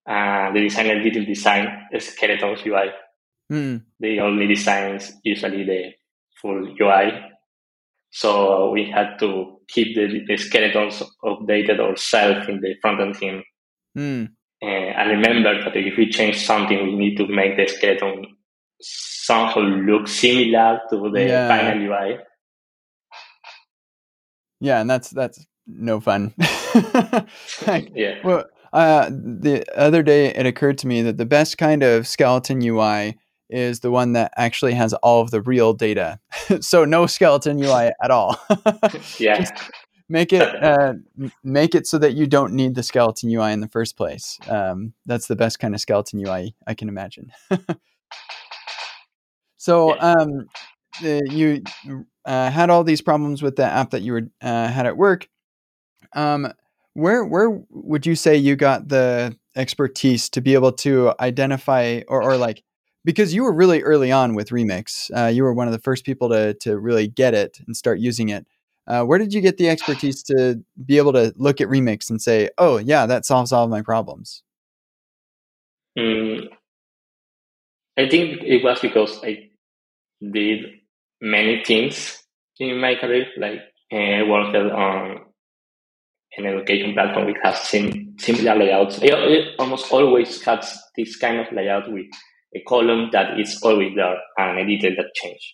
uh, 0.09 0.51
the 0.53 0.61
designer 0.61 1.01
didn't 1.03 1.25
design 1.25 1.87
skeletons 1.99 2.65
UI. 2.65 2.89
Mm. 3.51 3.83
They 3.99 4.17
only 4.17 4.47
designs 4.47 5.13
usually 5.23 5.63
the 5.63 5.91
full 6.41 6.75
UI. 6.81 7.11
So 8.09 8.71
we 8.71 8.89
had 8.89 9.19
to 9.19 9.59
keep 9.67 9.95
the, 9.95 10.25
the 10.27 10.37
skeletons 10.37 11.03
updated 11.23 11.79
ourselves 11.79 12.49
in 12.49 12.59
the 12.59 12.73
front 12.81 13.01
end 13.01 13.15
team. 13.15 13.43
Mm. 13.95 14.29
Uh, 14.61 14.65
and 14.65 15.09
remember 15.11 15.63
that 15.63 15.75
if 15.75 15.95
we 15.95 16.09
change 16.09 16.43
something, 16.43 16.83
we 16.83 16.95
need 16.95 17.15
to 17.17 17.27
make 17.27 17.55
the 17.55 17.67
skeleton 17.67 18.25
somehow 18.81 19.61
look 19.61 20.07
similar 20.07 20.79
to 20.89 21.11
the 21.11 21.23
yeah. 21.23 21.47
final 21.47 21.85
UI. 21.85 22.17
Yeah, 24.59 24.81
and 24.81 24.89
that's 24.89 25.09
that's 25.09 25.45
no 25.67 25.99
fun. 25.99 26.33
like, 27.67 27.91
yeah. 27.95 28.19
Well, 28.23 28.45
uh, 28.73 29.09
the 29.09 29.65
other 29.75 30.03
day 30.03 30.27
it 30.27 30.45
occurred 30.45 30.77
to 30.79 30.87
me 30.87 31.01
that 31.03 31.17
the 31.17 31.25
best 31.25 31.57
kind 31.57 31.83
of 31.83 32.07
skeleton 32.07 32.61
UI 32.63 33.17
is 33.49 33.79
the 33.79 33.89
one 33.89 34.13
that 34.13 34.31
actually 34.37 34.73
has 34.73 34.93
all 34.95 35.21
of 35.21 35.31
the 35.31 35.41
real 35.41 35.73
data. 35.73 36.19
so 36.61 36.85
no 36.85 37.07
skeleton 37.07 37.61
UI 37.61 37.91
at 38.03 38.11
all. 38.11 38.37
yeah. 39.17 39.39
Just 39.39 39.53
make 40.07 40.33
it 40.33 40.63
uh, 40.63 40.93
make 41.43 41.75
it 41.75 41.87
so 41.87 41.97
that 41.97 42.13
you 42.13 42.27
don't 42.27 42.53
need 42.53 42.75
the 42.75 42.83
skeleton 42.83 43.31
UI 43.31 43.51
in 43.51 43.59
the 43.59 43.67
first 43.67 43.97
place. 43.97 44.37
Um, 44.47 44.93
that's 45.05 45.27
the 45.27 45.35
best 45.35 45.59
kind 45.59 45.73
of 45.73 45.81
skeleton 45.81 46.25
UI 46.25 46.55
I 46.67 46.73
can 46.73 46.89
imagine. 46.89 47.31
so 49.57 49.99
um, 49.99 50.47
you 51.01 51.63
uh, 52.25 52.49
had 52.49 52.69
all 52.69 52.83
these 52.83 53.01
problems 53.01 53.41
with 53.41 53.55
the 53.55 53.65
app 53.65 53.91
that 53.91 54.01
you 54.01 54.13
were 54.13 54.29
uh, 54.41 54.67
had 54.67 54.85
at 54.85 54.97
work. 54.97 55.27
Um, 56.13 56.51
where 56.93 57.23
where 57.23 57.49
would 57.69 58.05
you 58.05 58.15
say 58.15 58.35
you 58.35 58.55
got 58.55 58.87
the 58.87 59.37
expertise 59.55 60.29
to 60.29 60.41
be 60.41 60.53
able 60.53 60.71
to 60.71 61.13
identify 61.19 62.01
or, 62.07 62.21
or 62.21 62.37
like 62.37 62.63
because 63.05 63.33
you 63.33 63.43
were 63.43 63.53
really 63.53 63.81
early 63.81 64.11
on 64.11 64.35
with 64.35 64.49
Remix, 64.49 65.09
uh, 65.15 65.27
you 65.27 65.43
were 65.43 65.53
one 65.53 65.67
of 65.67 65.73
the 65.73 65.79
first 65.79 66.05
people 66.05 66.29
to 66.29 66.53
to 66.55 66.77
really 66.77 67.07
get 67.07 67.33
it 67.33 67.59
and 67.65 67.75
start 67.75 67.99
using 67.99 68.29
it. 68.29 68.45
Uh, 68.87 69.03
where 69.03 69.19
did 69.19 69.33
you 69.33 69.41
get 69.41 69.57
the 69.57 69.69
expertise 69.69 70.23
to 70.23 70.59
be 70.85 70.97
able 70.97 71.13
to 71.13 71.31
look 71.37 71.61
at 71.61 71.67
Remix 71.67 72.09
and 72.09 72.21
say, 72.21 72.49
"Oh, 72.57 72.77
yeah, 72.77 73.05
that 73.05 73.25
solves 73.25 73.51
all 73.51 73.63
of 73.63 73.69
my 73.69 73.81
problems"? 73.81 74.43
Mm, 75.97 76.47
I 77.97 78.09
think 78.09 78.41
it 78.43 78.63
was 78.63 78.79
because 78.79 79.23
I 79.23 79.49
did 80.21 80.78
many 81.21 81.63
things 81.63 82.23
in 82.59 82.79
my 82.79 82.95
career, 82.95 83.27
like 83.37 83.59
uh, 83.91 84.25
worked 84.27 84.55
on 84.55 85.19
an 86.37 86.45
education 86.45 86.93
platform 86.93 87.25
which 87.25 87.37
has 87.43 87.59
sim- 87.59 88.15
similar 88.17 88.55
layouts. 88.55 88.97
It, 89.01 89.13
it, 89.13 89.59
almost 89.59 89.91
always 89.91 90.41
has 90.43 90.79
this 90.95 91.15
kind 91.17 91.39
of 91.39 91.51
layout 91.53 91.91
with 91.91 92.07
a 92.55 92.61
column 92.67 93.09
that 93.11 93.39
is 93.39 93.59
always 93.63 93.95
there 93.95 94.17
and 94.37 94.59
a 94.59 94.65
detail 94.65 94.91
that 94.97 95.13
change. 95.15 95.53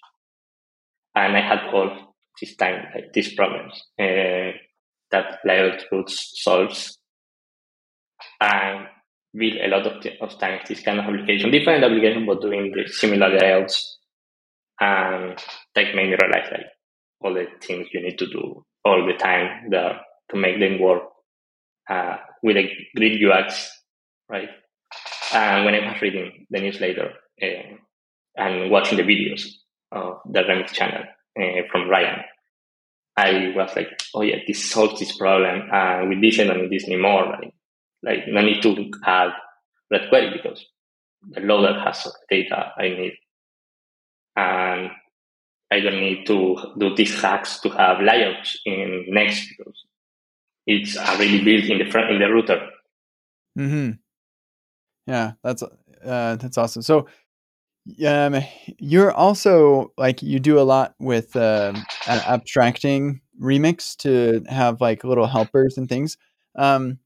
And 1.16 1.36
I 1.38 1.42
had 1.42 1.74
all 1.74 2.16
this 2.40 2.56
time 2.56 2.88
like 2.94 3.14
these 3.14 3.34
problems 3.34 3.74
uh, 4.00 4.52
that 5.12 5.40
layout 5.46 5.84
routes 5.92 6.42
solves. 6.44 6.98
And 8.42 8.88
with 9.34 9.54
a 9.62 9.68
lot 9.68 9.86
of, 9.86 10.06
of 10.22 10.40
times 10.40 10.68
this 10.68 10.82
kind 10.82 11.00
of 11.00 11.06
application, 11.06 11.52
different 11.52 11.84
application, 11.84 12.26
but 12.26 12.42
doing 12.42 12.72
the 12.72 12.88
similar 12.92 13.30
layouts 13.30 14.00
and 14.80 15.38
that 15.76 15.96
made 15.96 16.10
me 16.10 16.18
realize 16.22 16.50
like 16.52 16.68
all 17.22 17.34
the 17.34 17.48
things 17.62 17.88
you 17.94 18.02
need 18.02 18.18
to 18.20 18.28
do 18.28 18.64
all 18.84 19.06
the 19.06 19.14
time 19.14 19.70
there 19.70 20.00
to 20.30 20.38
make 20.38 20.60
them 20.60 20.80
work 20.80 21.04
uh, 21.90 22.18
with 22.44 22.58
a 22.58 22.70
great 22.96 23.20
UX, 23.24 23.70
right? 24.30 24.50
And 25.34 25.66
when 25.66 25.76
I 25.76 25.92
was 25.92 26.02
reading 26.02 26.46
the 26.50 26.60
newsletter 26.62 27.14
uh, 27.42 27.76
and 28.38 28.72
watching 28.72 28.98
the 28.98 29.04
videos 29.04 29.46
of 29.92 30.20
the 30.32 30.42
Remix 30.42 30.72
channel 30.72 31.04
uh, 31.40 31.62
from 31.72 31.90
Ryan, 31.90 32.22
I 33.18 33.54
was 33.56 33.76
like, 33.76 33.90
oh 34.14 34.22
yeah, 34.22 34.38
this 34.48 34.70
solves 34.70 35.00
this 35.00 35.18
problem. 35.18 35.70
And 35.72 36.10
with 36.10 36.22
this, 36.22 36.40
I 36.40 36.46
don't 36.46 36.64
need 36.64 36.72
this 36.72 36.88
anymore. 36.88 37.26
Like, 37.28 37.54
like 38.04 38.20
no 38.28 38.42
need 38.42 38.62
to 38.64 38.92
add 39.06 39.32
React 39.90 40.10
Query 40.10 40.30
because 40.34 40.66
the 41.30 41.42
loader 41.42 41.80
has 41.80 42.04
the 42.04 42.12
data 42.30 42.72
I 42.78 42.90
need. 42.90 43.14
And 44.36 44.92
I 45.72 45.80
don't 45.80 46.00
need 46.00 46.26
to 46.28 46.74
do 46.78 46.96
these 46.96 47.20
hacks 47.22 47.60
to 47.62 47.70
have 47.70 48.00
layouts 48.02 48.60
in 48.66 49.06
Next 49.10 49.50
because 49.58 49.84
it's 50.68 50.98
already 50.98 51.44
built 51.44 51.66
in 51.66 51.78
the 51.80 51.90
front 51.90 52.12
in 52.12 52.20
the 52.20 52.32
router. 52.32 52.70
Hmm. 53.56 53.92
Yeah, 55.08 55.34
that's 55.44 55.64
uh, 55.64 56.36
that's 56.36 56.58
awesome. 56.58 56.82
So, 56.82 57.08
um, 58.06 58.42
you're 58.80 59.12
also 59.12 59.92
like 59.98 60.24
you 60.24 60.40
do 60.40 60.60
a 60.60 60.62
lot 60.62 60.96
with 61.00 61.36
uh, 61.36 61.74
abstracting 62.08 63.22
remix 63.42 63.96
to 63.98 64.44
have 64.50 64.82
like 64.82 65.04
little 65.04 65.28
helpers 65.28 65.78
and 65.78 65.88
things. 65.88 66.18
Um, 66.58 67.00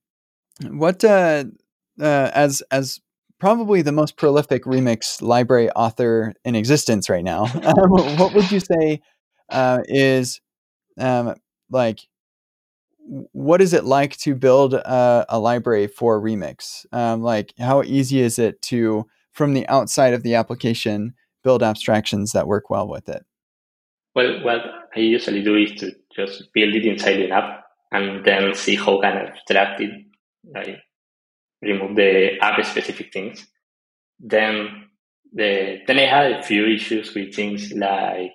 what 0.68 1.04
uh, 1.04 1.46
uh, 2.00 2.32
as 2.34 2.62
as 2.72 3.00
probably 3.40 3.82
the 3.82 3.92
most 3.92 4.18
prolific 4.18 4.66
remix 4.66 5.22
library 5.22 5.70
author 5.72 6.34
in 6.44 6.56
existence 6.56 7.10
right 7.10 7.24
now, 7.24 7.44
um, 7.64 7.92
what 8.18 8.34
would 8.34 8.52
you 8.52 8.60
say 8.60 9.02
uh, 9.50 9.80
is 9.88 10.42
um, 11.00 11.36
like 11.70 12.00
what 13.32 13.62
is 13.62 13.74
it 13.74 13.86
like 13.86 14.18
to 14.18 14.36
build 14.36 14.74
a, 14.74 15.26
a 15.30 15.40
library 15.40 15.88
for 15.88 16.22
Remix? 16.22 16.86
Um, 16.94 17.22
like, 17.22 17.54
how 17.58 17.82
easy 17.84 18.20
is 18.20 18.38
it 18.38 18.62
to, 18.64 19.08
from 19.32 19.54
the 19.54 19.68
outside 19.68 20.14
of 20.14 20.24
the 20.24 20.36
application, 20.36 21.16
build 21.44 21.64
abstractions 21.64 22.34
that 22.34 22.48
work 22.48 22.70
well 22.70 22.88
with 22.88 23.10
it? 23.10 23.26
Well, 24.16 24.44
what 24.44 24.62
I 24.96 25.00
usually 25.00 25.44
do 25.44 25.56
is 25.56 25.72
to 25.80 25.92
just 26.16 26.50
build 26.54 26.76
it 26.76 26.86
inside 26.86 27.18
the 27.18 27.32
app 27.32 27.64
and 27.92 28.24
then 28.26 28.54
see 28.54 28.76
how 28.76 29.00
can 29.02 29.18
I 29.18 29.26
abstract 29.30 29.82
it, 29.82 29.92
like 30.54 30.78
remove 31.62 31.96
the 31.96 32.38
app 32.42 32.64
specific 32.66 33.12
things. 33.14 33.46
Then 34.20 34.90
the 35.34 35.80
then 35.88 36.00
I 36.00 36.06
had 36.06 36.32
a 36.32 36.44
few 36.44 36.66
issues 36.68 37.14
with 37.14 37.36
things 37.36 37.72
like 37.74 38.32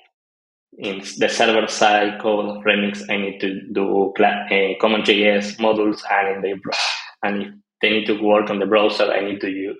in 0.78 1.02
the 1.18 1.28
server 1.28 1.66
side 1.68 2.20
code 2.20 2.46
of 2.46 2.64
Remix, 2.64 3.02
I 3.08 3.16
need 3.16 3.40
to 3.40 3.60
do 3.72 4.12
uh, 4.18 4.52
CommonJS 4.82 5.58
modules, 5.58 6.02
and 6.10 6.36
in 6.36 6.42
the 6.42 6.72
and 7.22 7.42
if 7.42 7.48
they 7.80 7.90
need 7.90 8.06
to 8.06 8.20
work 8.22 8.50
on 8.50 8.58
the 8.58 8.66
browser, 8.66 9.04
I 9.04 9.20
need 9.20 9.40
to 9.40 9.48
use 9.48 9.76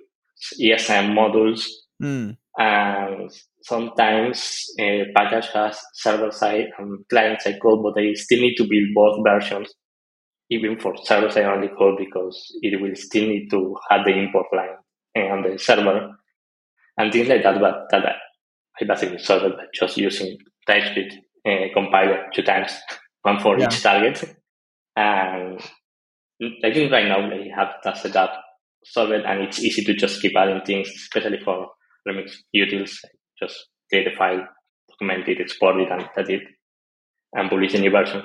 ESM 0.61 1.13
modules. 1.13 1.65
Mm. 2.01 2.37
And 2.57 3.31
sometimes 3.63 4.65
a 4.79 5.05
package 5.15 5.49
has 5.53 5.77
server 5.93 6.31
side 6.31 6.67
and 6.77 7.05
client 7.09 7.41
side 7.41 7.59
code, 7.61 7.83
but 7.83 8.01
I 8.01 8.13
still 8.13 8.39
need 8.39 8.55
to 8.55 8.63
build 8.63 8.87
both 8.93 9.23
versions, 9.25 9.73
even 10.49 10.79
for 10.79 10.93
server 11.03 11.29
side 11.29 11.45
only 11.45 11.69
code, 11.69 11.97
because 11.97 12.51
it 12.61 12.79
will 12.79 12.95
still 12.95 13.27
need 13.27 13.49
to 13.49 13.75
have 13.89 14.05
the 14.05 14.11
import 14.11 14.47
line 14.53 15.31
on 15.31 15.43
the 15.43 15.57
server 15.57 16.11
and 16.97 17.11
things 17.11 17.27
like 17.27 17.43
that. 17.43 17.59
But 17.59 17.87
that 17.91 18.15
I 18.81 18.85
basically 18.85 19.19
solved 19.19 19.55
by 19.57 19.65
just 19.73 19.97
using 19.97 20.37
TypeScript 20.67 21.17
uh, 21.47 21.73
compiler 21.73 22.25
two 22.33 22.43
times, 22.43 22.71
one 23.21 23.39
for 23.39 23.57
yeah. 23.57 23.65
each 23.65 23.81
target. 23.81 24.23
And 24.95 25.59
I 26.63 26.73
think 26.73 26.91
right 26.91 27.07
now 27.07 27.29
they 27.29 27.49
have 27.55 27.69
that 27.83 27.97
set 27.97 28.15
up 28.15 28.41
solved 28.83 29.13
and 29.13 29.41
it's 29.41 29.59
easy 29.59 29.83
to 29.83 29.93
just 29.93 30.21
keep 30.21 30.35
adding 30.37 30.61
things, 30.65 30.89
especially 30.89 31.39
for 31.43 31.69
Remix 32.07 32.31
utils. 32.55 32.91
Just 33.41 33.67
create 33.89 34.07
a 34.07 34.15
file, 34.15 34.47
document 34.89 35.27
it, 35.27 35.41
export 35.41 35.79
it, 35.79 35.91
and 35.91 36.07
that's 36.15 36.29
it, 36.29 36.41
and 37.33 37.49
publish 37.49 37.73
a 37.73 37.79
new 37.79 37.91
version. 37.91 38.23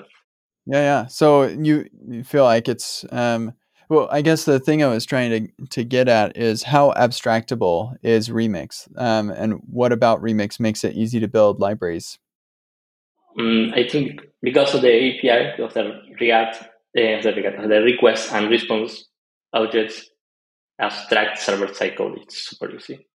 Yeah, 0.71 0.83
yeah. 0.83 1.07
So 1.09 1.45
you, 1.45 1.87
you 2.09 2.23
feel 2.23 2.45
like 2.45 2.69
it's 2.69 3.05
um, 3.11 3.55
well, 3.89 4.07
I 4.09 4.23
guess 4.23 4.45
the 4.45 4.61
thing 4.61 4.85
I 4.85 4.87
was 4.87 5.05
trying 5.05 5.31
to 5.31 5.67
to 5.71 5.83
get 5.83 6.09
at 6.09 6.37
is 6.37 6.63
how 6.63 6.93
abstractable 6.93 7.97
is 8.05 8.29
Remix, 8.29 8.89
um, 8.97 9.31
and 9.31 9.55
what 9.69 9.91
about 9.91 10.23
Remix 10.23 10.61
makes 10.61 10.85
it 10.85 10.95
easy 10.95 11.19
to 11.19 11.27
build 11.27 11.59
libraries? 11.59 12.21
Um, 13.37 13.73
I 13.75 13.89
think 13.89 14.21
because 14.43 14.73
of 14.77 14.83
the 14.83 14.93
API 14.95 15.61
of 15.61 15.75
the 15.75 16.03
React, 16.21 16.63
uh, 16.63 17.21
the, 17.21 17.83
request 17.85 18.33
and 18.33 18.49
response 18.49 19.07
objects 19.53 20.09
abstract 20.81 21.41
server 21.41 21.67
code, 21.67 22.19
it's 22.23 22.49
super 22.49 22.71
easy, 22.73 23.09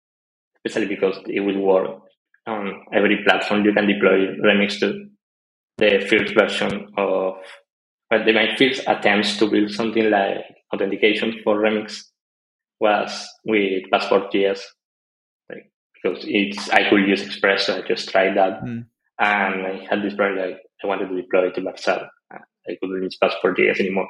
especially 0.66 0.88
because 0.88 1.18
it 1.28 1.38
will 1.38 1.60
work 1.60 2.00
on 2.48 2.82
every 2.92 3.22
platform 3.24 3.64
you 3.64 3.72
can 3.72 3.86
deploy 3.86 4.26
Remix 4.42 4.80
to. 4.80 5.03
The 5.78 6.06
first 6.08 6.34
version 6.34 6.92
of, 6.96 7.34
well, 8.10 8.24
the, 8.24 8.32
my 8.32 8.54
first 8.56 8.82
attempts 8.86 9.36
to 9.38 9.50
build 9.50 9.70
something 9.70 10.10
like 10.10 10.44
authentication 10.72 11.40
for 11.42 11.58
Remix 11.58 12.00
was 12.80 13.26
with 13.44 13.84
Passport.js, 13.90 14.60
like, 15.50 15.70
because 15.94 16.24
it's 16.28 16.70
I 16.70 16.88
could 16.88 17.06
use 17.06 17.22
Express, 17.22 17.66
so 17.66 17.76
I 17.76 17.86
just 17.86 18.08
tried 18.08 18.36
that. 18.36 18.62
Mm 18.62 18.86
and 19.18 19.66
I 19.66 19.86
had 19.88 20.02
this 20.02 20.14
project 20.14 20.60
I 20.82 20.86
wanted 20.86 21.08
to 21.08 21.16
deploy 21.16 21.48
it 21.48 21.54
to 21.54 21.60
Vercel. 21.62 22.06
I 22.32 22.76
couldn't 22.80 23.02
use 23.02 23.16
Passport.js 23.16 23.80
anymore. 23.80 24.08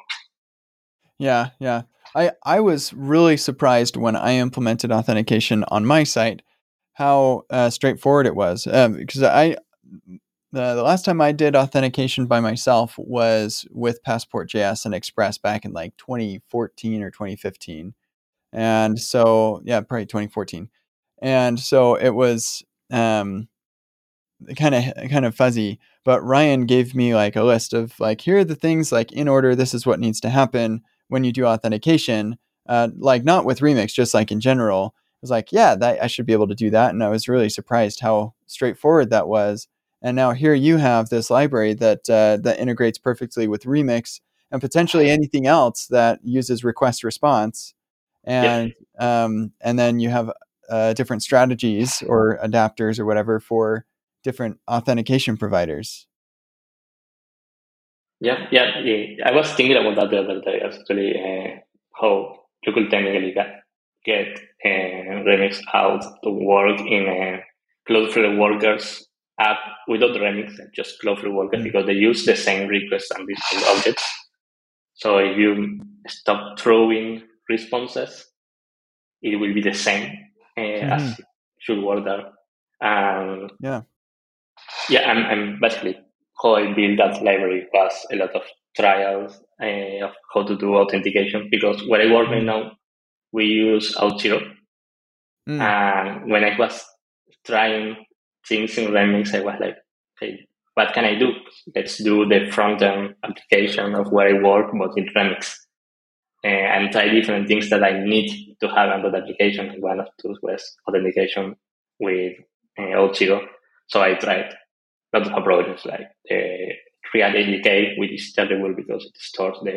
Yeah, 1.19 1.51
yeah. 1.61 1.83
I, 2.17 2.33
I 2.45 2.61
was 2.61 2.93
really 2.93 3.37
surprised 3.37 3.97
when 3.97 4.17
I 4.17 4.35
implemented 4.35 4.91
authentication 4.91 5.65
on 5.69 5.87
my 5.87 6.05
site 6.05 6.43
how 6.95 7.43
uh, 7.51 7.71
straightforward 7.71 8.27
it 8.27 8.37
was 8.37 8.67
um, 8.67 8.95
because 8.95 9.23
I 9.23 9.57
the, 10.55 10.75
the 10.75 10.83
last 10.83 11.05
time 11.05 11.21
I 11.21 11.33
did 11.33 11.57
authentication 11.57 12.27
by 12.27 12.41
myself 12.41 12.95
was 12.97 13.67
with 13.73 14.03
Passport.js 14.05 14.85
and 14.85 14.95
Express 14.95 15.37
back 15.37 15.65
in 15.65 15.73
like 15.73 15.97
2014 15.97 17.03
or 17.03 17.11
2015. 17.11 17.93
And 18.53 18.99
so, 18.99 19.61
yeah, 19.65 19.81
probably 19.81 20.07
2014. 20.07 20.69
And 21.21 21.59
so 21.59 21.97
it 21.97 22.11
was 22.11 22.63
um, 22.93 23.49
kind 24.57 24.75
of 24.75 25.11
kind 25.11 25.25
of 25.25 25.35
fuzzy. 25.35 25.81
But 26.05 26.23
Ryan 26.23 26.67
gave 26.67 26.95
me 26.95 27.15
like 27.15 27.35
a 27.35 27.43
list 27.43 27.73
of 27.73 27.99
like 27.99 28.21
here 28.21 28.39
are 28.39 28.45
the 28.45 28.55
things 28.55 28.93
like 28.93 29.11
in 29.11 29.27
order. 29.27 29.55
This 29.55 29.75
is 29.75 29.87
what 29.87 30.01
needs 30.01 30.21
to 30.21 30.31
happen 30.31 30.83
when 31.09 31.25
you 31.25 31.33
do 31.33 31.47
authentication. 31.47 32.39
Uh, 32.69 32.89
like 32.97 33.25
not 33.25 33.45
with 33.45 33.61
Remix, 33.61 33.93
just 33.93 34.15
like 34.15 34.31
in 34.31 34.41
general. 34.41 34.95
I 34.97 35.19
was 35.21 35.31
like, 35.31 35.51
yeah, 35.51 35.75
that 35.75 36.03
I 36.03 36.07
should 36.07 36.27
be 36.27 36.33
able 36.35 36.49
to 36.49 36.55
do 36.55 36.71
that, 36.71 36.91
and 36.91 37.03
I 37.03 37.09
was 37.09 37.29
really 37.29 37.49
surprised 37.49 38.01
how 38.01 38.35
straightforward 38.47 39.11
that 39.11 39.27
was. 39.27 39.69
And 40.05 40.17
now 40.17 40.33
here 40.33 40.53
you 40.53 40.77
have 40.77 41.09
this 41.09 41.31
library 41.31 41.73
that 41.75 42.11
uh, 42.11 42.37
that 42.43 42.61
integrates 42.61 42.99
perfectly 42.99 43.49
with 43.49 43.65
Remix 43.65 44.21
and 44.51 44.61
potentially 44.61 45.09
anything 45.09 45.47
else 45.47 45.87
that 45.87 46.21
uses 46.23 46.63
request 46.63 47.03
response. 47.03 47.73
And 48.23 48.75
um, 48.99 49.53
and 49.63 49.79
then 49.79 50.01
you 50.01 50.11
have 50.11 50.31
uh, 50.69 50.93
different 50.93 51.23
strategies 51.23 52.03
or 52.07 52.39
adapters 52.45 52.99
or 52.99 53.07
whatever 53.07 53.41
for 53.41 53.87
different 54.23 54.61
authentication 54.69 55.39
providers. 55.39 56.07
Yeah, 58.21 58.47
yeah, 58.53 58.79
yeah. 58.81 59.27
I 59.27 59.33
was 59.33 59.51
thinking 59.55 59.77
about 59.77 59.97
that 59.97 60.11
the 60.11 60.19
other 60.19 60.41
day 60.43 60.61
actually, 60.65 61.15
uh, 61.17 61.61
how 61.99 62.41
you 62.67 62.73
could 62.75 62.91
technically 62.91 63.33
get, 63.33 63.63
get 64.05 64.39
uh, 64.65 65.25
Remix 65.25 65.61
Auth 65.75 66.05
to 66.23 66.31
work 66.31 66.81
in 66.81 67.09
uh, 67.09 67.41
Cloudflare 67.89 68.39
workers 68.39 69.07
app 69.39 69.59
without 69.89 70.11
Remix, 70.13 70.59
and 70.59 70.71
just 70.75 71.01
Cloudflare 71.03 71.33
workers 71.33 71.59
mm-hmm. 71.59 71.65
because 71.65 71.87
they 71.87 71.93
use 71.93 72.25
the 72.25 72.37
same 72.37 72.69
requests 72.69 73.11
and 73.11 73.27
these 73.27 73.65
objects. 73.69 74.05
So 74.95 75.19
if 75.19 75.37
you 75.37 75.81
stop 76.07 76.59
throwing 76.59 77.23
responses, 77.49 78.27
it 79.23 79.37
will 79.37 79.53
be 79.53 79.61
the 79.61 79.75
same 79.75 80.13
uh, 80.57 80.61
mm-hmm. 80.61 80.93
as 80.93 81.21
should 81.59 81.83
work 81.83 82.05
there. 82.05 82.31
And 82.81 83.51
yeah, 83.61 83.83
yeah, 84.89 85.11
I'm, 85.11 85.25
I'm 85.27 85.59
basically 85.61 85.99
how 86.43 86.57
I 86.57 86.73
built 86.73 86.99
that 86.99 87.23
library 87.23 87.67
was 87.73 88.07
a 88.13 88.17
lot 88.17 88.35
of 88.35 88.43
trials 88.77 89.41
uh, 89.63 90.05
of 90.05 90.13
how 90.33 90.43
to 90.43 90.57
do 90.57 90.77
authentication 90.77 91.49
because 91.51 91.87
where 91.89 92.03
I 92.03 92.13
work 92.13 92.29
right 92.29 92.43
mm. 92.43 92.47
now, 92.47 92.73
we 93.33 93.47
use 93.47 93.95
Auth0. 93.97 94.43
Mm. 95.49 95.61
And 95.61 96.31
when 96.31 96.45
I 96.45 96.59
was 96.59 96.85
trying 97.47 97.97
things 98.49 98.77
in 98.79 98.91
Remix, 98.91 99.35
I 99.35 99.41
was 99.41 99.57
like, 99.61 99.77
okay, 100.17 100.47
what 100.75 100.93
can 100.93 101.05
I 101.05 101.19
do? 101.19 101.33
Let's 101.75 102.03
do 102.03 102.27
the 102.27 102.51
front 102.51 102.83
end 102.83 103.15
application 103.23 103.95
of 103.95 104.11
where 104.11 104.29
I 104.29 104.43
work, 104.43 104.71
but 104.79 104.97
in 104.97 105.09
Remix. 105.17 105.57
Uh, 106.45 106.49
and 106.49 106.93
try 106.93 107.09
different 107.09 107.49
things 107.49 107.71
that 107.71 107.83
I 107.83 108.05
need 108.05 108.57
to 108.61 108.69
have 108.69 108.91
on 108.91 109.03
that 109.03 109.23
application. 109.23 109.81
One 109.81 110.01
of 110.01 110.09
those 110.23 110.37
was 110.43 110.77
authentication 110.87 111.57
with 111.99 112.35
uh, 112.79 112.83
Auth0. 112.83 113.47
So 113.87 114.03
I 114.03 114.15
tried 114.15 114.55
lots 115.15 115.29
of 115.29 115.39
approaches 115.39 115.87
like 115.87 116.11
uh, 116.31 116.75
React 117.15 117.37
SDK, 117.37 117.99
which 117.99 118.13
is 118.13 118.33
terrible 118.35 118.75
because 118.75 119.07
it 119.07 119.17
stores 119.17 119.59
the 119.63 119.77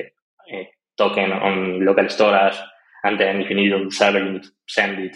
uh, 0.54 0.64
token 0.98 1.32
on 1.32 1.86
local 1.86 2.10
storage. 2.10 2.58
And 3.04 3.18
then 3.18 3.42
if 3.42 3.50
you 3.50 3.56
need 3.56 3.72
it 3.72 3.76
on 3.76 3.86
the 3.86 3.92
server, 3.92 4.20
you 4.20 4.34
need 4.34 4.44
to 4.44 4.52
send 4.68 5.00
it 5.00 5.16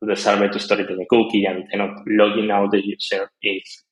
to 0.00 0.06
the 0.08 0.16
server 0.16 0.48
to 0.48 0.58
store 0.58 0.80
it 0.80 0.90
in 0.90 1.00
a 1.00 1.06
cookie. 1.06 1.44
And 1.44 1.64
know, 1.78 1.94
logging 2.06 2.50
out 2.50 2.70
the 2.70 2.84
user 2.84 3.30
is 3.42 3.82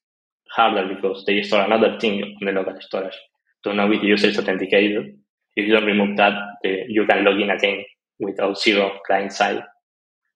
harder 0.51 0.95
because 0.95 1.25
they 1.27 1.43
store 1.43 1.63
another 1.63 1.99
thing 1.99 2.23
on 2.23 2.47
the 2.47 2.53
local 2.53 2.77
storage 2.81 3.19
to 3.65 3.75
know 3.75 3.91
if 3.91 4.01
the 4.01 4.09
user 4.09 4.29
is 4.29 4.39
authenticated. 4.39 5.19
If 5.55 5.67
you 5.67 5.75
don't 5.75 5.87
remove 5.87 6.17
that, 6.17 6.35
the, 6.63 6.85
you 6.89 7.07
can 7.07 7.25
log 7.25 7.41
in 7.41 7.51
again 7.51 7.85
with 8.19 8.39
Auth0 8.39 8.99
client 9.07 9.33
side. 9.33 9.63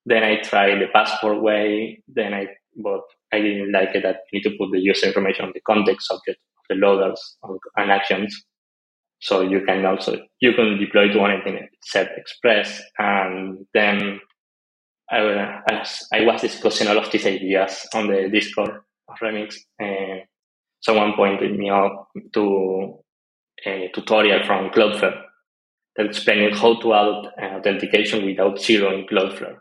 Then 0.04 0.22
I 0.22 0.40
tried 0.42 0.80
the 0.80 0.86
passport 0.92 1.42
way. 1.42 2.02
Then 2.06 2.34
I 2.34 2.46
but 2.76 3.00
I 3.32 3.40
didn't 3.40 3.72
like 3.72 3.94
it 3.94 4.02
that 4.02 4.20
you 4.30 4.38
need 4.38 4.42
to 4.44 4.56
put 4.58 4.70
the 4.70 4.78
user 4.78 5.06
information 5.06 5.46
on 5.46 5.52
the 5.54 5.60
context 5.60 6.10
object 6.10 6.38
of 6.58 6.64
the 6.68 6.74
loaders 6.74 7.36
and 7.76 7.90
actions. 7.90 8.44
So 9.20 9.40
you 9.40 9.62
can 9.64 9.84
also, 9.86 10.18
you 10.40 10.52
can 10.52 10.78
deploy 10.78 11.08
to 11.08 11.24
anything 11.24 11.68
except 11.72 12.18
Express. 12.18 12.82
And 12.98 13.66
then 13.72 14.20
I, 15.10 15.62
I, 16.12 16.24
was 16.24 16.40
discussing 16.40 16.88
all 16.88 16.98
of 16.98 17.10
these 17.12 17.26
ideas 17.26 17.86
on 17.94 18.08
the 18.08 18.28
Discord 18.28 18.70
of 19.08 19.16
Remix. 19.22 19.54
And 19.78 20.22
someone 20.80 21.14
pointed 21.14 21.56
me 21.56 21.70
out 21.70 22.08
to 22.34 22.98
a 23.64 23.90
tutorial 23.94 24.44
from 24.44 24.70
Cloudflare 24.70 25.22
that 25.96 26.06
explained 26.06 26.56
how 26.56 26.78
to 26.80 26.94
add 26.94 27.56
authentication 27.58 28.24
with 28.24 28.36
Auth0 28.38 28.98
in 28.98 29.06
Cloudflare. 29.06 29.56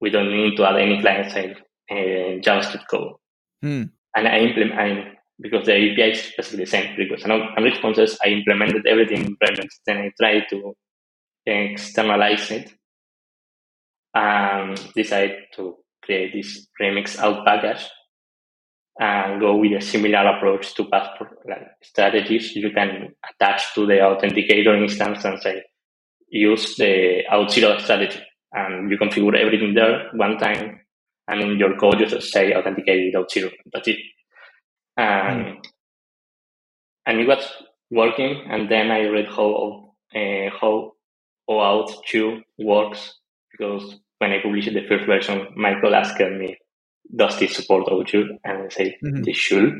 We 0.00 0.10
don't 0.10 0.30
need 0.30 0.56
to 0.56 0.64
add 0.64 0.76
any 0.76 1.00
client 1.00 1.30
side 1.32 1.56
uh, 1.90 2.40
JavaScript 2.44 2.86
code. 2.90 3.14
Hmm. 3.62 3.84
And 4.14 4.28
I 4.28 4.38
implement, 4.38 4.78
I, 4.78 5.12
because 5.40 5.66
the 5.66 5.74
API 5.74 6.10
is 6.10 6.32
basically 6.36 6.64
the 6.64 6.70
same 6.70 6.96
request 6.96 7.24
and, 7.24 7.32
and 7.32 7.64
responses, 7.64 8.18
I 8.24 8.28
implemented 8.28 8.86
everything 8.86 9.24
in 9.24 9.36
Remix. 9.36 9.68
Then 9.86 9.98
I 9.98 10.12
tried 10.20 10.44
to 10.50 10.74
externalize 11.46 12.50
it 12.50 12.72
and 14.18 14.92
decide 14.94 15.36
to 15.54 15.76
create 16.02 16.32
this 16.32 16.66
Remix 16.80 17.16
Auth 17.18 17.44
package 17.44 17.86
and 18.98 19.40
go 19.40 19.56
with 19.56 19.72
a 19.72 19.80
similar 19.80 20.26
approach 20.26 20.74
to 20.74 20.84
passport 20.86 21.30
like 21.48 21.68
strategies. 21.82 22.56
You 22.56 22.70
can 22.70 23.14
attach 23.30 23.74
to 23.74 23.86
the 23.86 23.98
authenticator 24.08 24.76
instance 24.82 25.24
and 25.24 25.40
say, 25.40 25.62
use 26.30 26.74
the 26.76 27.22
Auth0 27.30 27.80
strategy 27.80 28.20
and 28.52 28.90
you 28.90 28.98
configure 28.98 29.38
everything 29.38 29.74
there 29.74 30.10
one 30.14 30.36
time 30.38 30.80
and 31.28 31.40
in 31.40 31.58
your 31.58 31.76
code 31.76 32.00
you 32.00 32.06
just 32.06 32.32
say 32.32 32.52
authenticated 32.54 33.14
Auth0. 33.14 33.52
That's 33.72 33.88
it. 33.88 33.98
And 34.96 35.44
mm. 35.44 35.64
and 37.06 37.20
it 37.20 37.28
was 37.28 37.48
working. 37.90 38.42
And 38.50 38.68
then 38.68 38.90
I 38.90 39.02
read 39.06 39.28
how 39.28 39.94
uh, 40.12 40.50
how 40.60 40.92
OAuth 41.48 41.94
2 42.08 42.40
works 42.58 43.14
because 43.52 44.00
when 44.18 44.32
I 44.32 44.42
published 44.42 44.72
the 44.72 44.86
first 44.88 45.06
version, 45.06 45.48
Michael 45.56 45.94
asked 45.94 46.20
me, 46.20 46.56
"Does 47.14 47.38
this 47.38 47.56
support 47.56 47.86
OAuth2?" 47.86 48.38
And 48.44 48.62
I 48.64 48.68
said, 48.68 48.94
mm-hmm. 49.04 49.22
"This 49.22 49.36
should." 49.36 49.74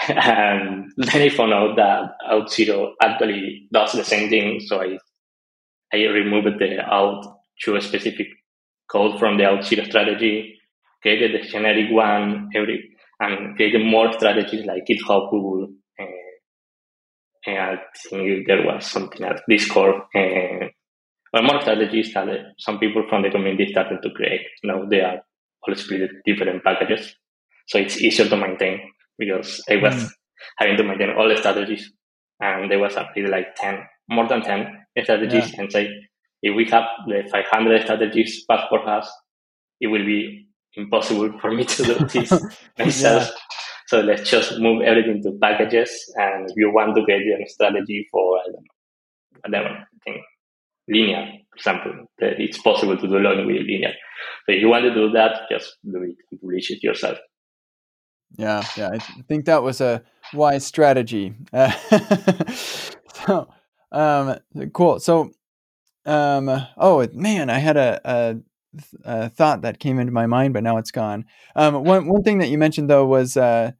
and 0.08 0.92
then 0.96 1.22
I 1.22 1.28
found 1.28 1.52
out 1.52 1.76
that 1.76 2.10
Auth0 2.30 2.94
actually 3.00 3.68
does 3.72 3.92
the 3.92 4.04
same 4.04 4.28
thing. 4.28 4.60
So 4.60 4.80
I 4.82 4.98
I 5.92 6.06
removed 6.06 6.58
the 6.58 6.78
OAuth2 6.90 7.82
specific 7.82 8.26
code 8.90 9.18
from 9.18 9.38
the 9.38 9.44
Auth0 9.44 9.86
strategy, 9.86 10.58
created 11.02 11.34
the 11.34 11.48
generic 11.48 11.90
one, 11.90 12.50
every, 12.54 12.90
and 13.20 13.56
created 13.56 13.84
more 13.86 14.12
strategies 14.12 14.66
like 14.66 14.86
GitHub, 14.86 15.30
Google, 15.30 15.68
uh, 16.00 16.04
and 17.46 17.58
I 17.58 17.76
think 18.08 18.46
there 18.46 18.64
was 18.64 18.86
something 18.86 19.24
at 19.24 19.42
Discord. 19.48 19.96
Uh, 20.14 20.68
well, 21.34 21.42
more 21.42 21.60
strategies 21.62 22.14
that 22.14 22.28
some 22.58 22.78
people 22.78 23.04
from 23.08 23.22
the 23.22 23.30
community 23.30 23.66
started 23.72 23.98
to 24.02 24.10
create. 24.10 24.42
Now 24.62 24.84
they 24.88 25.00
are 25.00 25.18
all 25.66 25.74
split 25.74 26.10
different 26.24 26.62
packages. 26.62 27.12
So 27.66 27.78
it's 27.78 28.00
easier 28.00 28.28
to 28.28 28.36
maintain 28.36 28.80
because 29.18 29.60
I 29.68 29.76
was 29.76 29.94
mm. 29.94 30.08
having 30.58 30.76
to 30.76 30.84
maintain 30.84 31.10
all 31.10 31.28
the 31.28 31.36
strategies 31.36 31.90
and 32.40 32.70
there 32.70 32.78
was 32.78 32.96
actually 32.96 33.26
like 33.26 33.56
10, 33.56 33.80
more 34.10 34.28
than 34.28 34.42
10 34.42 34.86
strategies 35.02 35.52
yeah. 35.52 35.60
and 35.60 35.72
say, 35.72 35.90
if 36.42 36.54
we 36.54 36.66
have 36.66 36.84
the 37.08 37.28
500 37.28 37.82
strategies 37.82 38.44
Passport 38.48 38.86
has, 38.86 39.10
it 39.80 39.88
will 39.88 40.04
be 40.04 40.46
impossible 40.76 41.36
for 41.40 41.50
me 41.50 41.64
to 41.64 41.82
do 41.82 41.94
this 42.06 42.30
myself. 42.78 43.24
Yeah. 43.24 43.38
So 43.88 44.00
let's 44.02 44.30
just 44.30 44.60
move 44.60 44.82
everything 44.82 45.20
to 45.24 45.36
packages. 45.42 45.90
And 46.14 46.48
if 46.48 46.54
you 46.56 46.70
want 46.72 46.94
to 46.94 47.04
get 47.04 47.24
your 47.24 47.38
strategy 47.46 48.06
for, 48.12 48.38
I 48.38 48.42
don't 48.44 48.54
know, 48.54 49.58
whatever 49.58 49.88
thing, 50.04 50.22
linear, 50.88 51.26
for 51.50 51.56
example, 51.56 52.06
that 52.18 52.40
it's 52.40 52.58
possible 52.58 52.96
to 52.96 53.06
do 53.06 53.18
logging 53.18 53.46
with 53.46 53.56
linear. 53.56 53.92
So 54.46 54.54
if 54.54 54.60
you 54.60 54.68
want 54.68 54.84
to 54.84 54.94
do 54.94 55.10
that, 55.12 55.42
just 55.50 55.76
do 55.84 56.02
it 56.02 56.16
and 56.30 56.40
publish 56.40 56.70
it 56.70 56.82
yourself. 56.82 57.18
Yeah, 58.36 58.64
yeah, 58.76 58.90
I 58.92 58.98
think 59.28 59.44
that 59.44 59.62
was 59.62 59.80
a 59.80 60.02
wise 60.32 60.66
strategy. 60.66 61.34
So, 63.26 63.48
um, 63.92 64.36
cool. 64.72 65.00
So, 65.00 65.30
um, 66.04 66.50
oh 66.76 67.06
man, 67.12 67.48
I 67.48 67.58
had 67.58 67.76
a, 67.76 68.00
a, 68.04 68.36
a, 69.04 69.28
thought 69.30 69.62
that 69.62 69.78
came 69.78 69.98
into 69.98 70.12
my 70.12 70.26
mind, 70.26 70.52
but 70.52 70.62
now 70.62 70.76
it's 70.76 70.90
gone. 70.90 71.24
Um, 71.56 71.84
one 71.84 72.06
one 72.08 72.22
thing 72.22 72.38
that 72.38 72.48
you 72.48 72.58
mentioned 72.58 72.90
though 72.90 73.06
was 73.06 73.36
uh, 73.36 73.72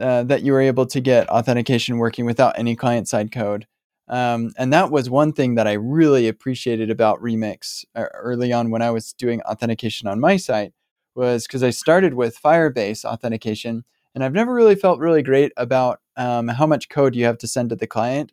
uh, 0.00 0.24
that 0.24 0.42
you 0.42 0.52
were 0.52 0.60
able 0.60 0.86
to 0.86 1.00
get 1.00 1.28
authentication 1.30 1.98
working 1.98 2.26
without 2.26 2.58
any 2.58 2.76
client 2.76 3.08
side 3.08 3.32
code, 3.32 3.66
um, 4.08 4.52
and 4.58 4.72
that 4.72 4.90
was 4.90 5.08
one 5.08 5.32
thing 5.32 5.54
that 5.54 5.66
I 5.66 5.72
really 5.72 6.28
appreciated 6.28 6.90
about 6.90 7.20
Remix 7.20 7.84
uh, 7.94 8.04
early 8.14 8.52
on 8.52 8.70
when 8.70 8.82
I 8.82 8.90
was 8.90 9.12
doing 9.14 9.40
authentication 9.42 10.08
on 10.08 10.20
my 10.20 10.36
site 10.36 10.72
was 11.14 11.46
because 11.46 11.62
I 11.62 11.70
started 11.70 12.14
with 12.14 12.40
Firebase 12.40 13.04
authentication 13.04 13.84
and 14.14 14.22
I've 14.22 14.32
never 14.32 14.52
really 14.52 14.74
felt 14.74 15.00
really 15.00 15.22
great 15.22 15.52
about 15.56 16.00
um, 16.16 16.48
how 16.48 16.66
much 16.66 16.88
code 16.88 17.14
you 17.16 17.24
have 17.24 17.38
to 17.38 17.48
send 17.48 17.70
to 17.70 17.76
the 17.76 17.86
client 17.86 18.32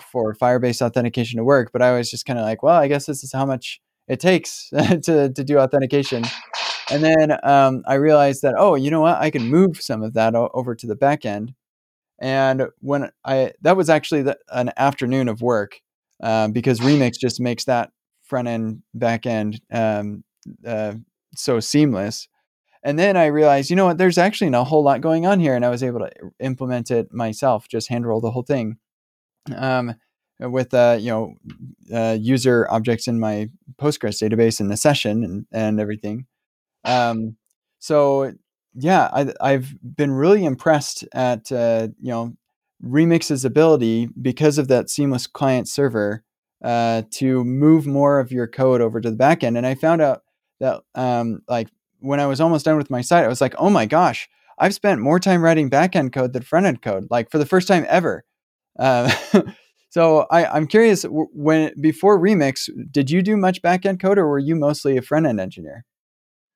for 0.00 0.34
Firebase 0.34 0.82
authentication 0.82 1.38
to 1.38 1.44
work. 1.44 1.70
But 1.72 1.82
I 1.82 1.96
was 1.96 2.10
just 2.10 2.26
kind 2.26 2.38
of 2.38 2.44
like, 2.44 2.62
well, 2.62 2.76
I 2.76 2.88
guess 2.88 3.06
this 3.06 3.24
is 3.24 3.32
how 3.32 3.46
much 3.46 3.80
it 4.08 4.20
takes 4.20 4.68
to 5.02 5.32
to 5.32 5.44
do 5.44 5.58
authentication. 5.58 6.24
And 6.90 7.02
then 7.02 7.38
um, 7.42 7.82
I 7.86 7.94
realized 7.94 8.42
that 8.42 8.54
oh, 8.56 8.74
you 8.74 8.90
know 8.90 9.00
what? 9.00 9.16
I 9.16 9.30
can 9.30 9.48
move 9.48 9.80
some 9.80 10.02
of 10.02 10.14
that 10.14 10.34
o- 10.34 10.50
over 10.54 10.74
to 10.74 10.86
the 10.86 10.94
back 10.96 11.24
end. 11.24 11.54
And 12.18 12.68
when 12.80 13.10
I 13.24 13.52
that 13.62 13.76
was 13.76 13.90
actually 13.90 14.22
the, 14.22 14.38
an 14.50 14.72
afternoon 14.76 15.28
of 15.28 15.42
work 15.42 15.80
um, 16.22 16.52
because 16.52 16.80
Remix 16.80 17.18
just 17.18 17.40
makes 17.40 17.64
that 17.64 17.92
front 18.24 18.48
end 18.48 18.82
back 18.94 19.26
end 19.26 19.60
um, 19.72 20.24
uh, 20.66 20.94
so 21.34 21.60
seamless. 21.60 22.28
And 22.82 22.98
then 22.98 23.16
I 23.16 23.26
realized, 23.26 23.68
you 23.68 23.74
know 23.74 23.86
what? 23.86 23.98
There's 23.98 24.18
actually 24.18 24.50
not 24.50 24.60
a 24.60 24.64
whole 24.64 24.84
lot 24.84 25.00
going 25.00 25.26
on 25.26 25.40
here, 25.40 25.56
and 25.56 25.64
I 25.64 25.70
was 25.70 25.82
able 25.82 26.00
to 26.00 26.10
implement 26.38 26.90
it 26.90 27.12
myself, 27.12 27.66
just 27.68 27.88
hand 27.88 28.06
roll 28.06 28.20
the 28.20 28.30
whole 28.30 28.44
thing. 28.44 28.78
Um, 29.54 29.96
with 30.38 30.74
uh, 30.74 30.98
you 31.00 31.10
know 31.10 31.34
uh, 31.92 32.16
user 32.20 32.66
objects 32.70 33.08
in 33.08 33.18
my 33.18 33.48
Postgres 33.80 34.22
database 34.22 34.60
and 34.60 34.70
the 34.70 34.76
session 34.76 35.24
and, 35.24 35.46
and 35.52 35.80
everything. 35.80 36.26
Um, 36.84 37.36
so 37.78 38.32
yeah, 38.78 39.32
I, 39.40 39.52
have 39.52 39.74
been 39.82 40.12
really 40.12 40.44
impressed 40.44 41.04
at 41.12 41.50
uh, 41.50 41.88
you 42.00 42.10
know 42.10 42.36
Remix's 42.84 43.44
ability 43.44 44.08
because 44.20 44.58
of 44.58 44.68
that 44.68 44.90
seamless 44.90 45.26
client 45.26 45.68
server 45.68 46.22
uh, 46.62 47.02
to 47.12 47.44
move 47.44 47.86
more 47.86 48.20
of 48.20 48.32
your 48.32 48.46
code 48.46 48.80
over 48.80 49.00
to 49.00 49.10
the 49.10 49.16
backend. 49.16 49.56
And 49.56 49.66
I 49.66 49.74
found 49.74 50.02
out 50.02 50.22
that 50.60 50.82
um, 50.94 51.40
like 51.48 51.68
when 52.00 52.20
I 52.20 52.26
was 52.26 52.40
almost 52.40 52.64
done 52.64 52.76
with 52.76 52.90
my 52.90 53.00
site, 53.00 53.24
I 53.24 53.28
was 53.28 53.40
like, 53.40 53.54
oh 53.58 53.70
my 53.70 53.86
gosh, 53.86 54.28
I've 54.58 54.74
spent 54.74 55.00
more 55.00 55.18
time 55.18 55.42
writing 55.42 55.70
backend 55.70 56.12
code 56.12 56.32
than 56.32 56.42
front 56.42 56.66
end 56.66 56.82
code, 56.82 57.08
like 57.10 57.30
for 57.30 57.38
the 57.38 57.46
first 57.46 57.68
time 57.68 57.86
ever. 57.88 58.24
Uh, 58.78 59.10
so 59.90 60.26
I, 60.30 60.46
I'm 60.46 60.66
curious, 60.66 61.04
when 61.08 61.72
before 61.80 62.18
Remix, 62.18 62.68
did 62.90 63.10
you 63.10 63.22
do 63.22 63.36
much 63.36 63.62
backend 63.62 64.00
code, 64.00 64.18
or 64.18 64.26
were 64.26 64.38
you 64.38 64.54
mostly 64.54 64.96
a 64.96 65.02
front 65.02 65.26
end 65.26 65.40
engineer? 65.40 65.84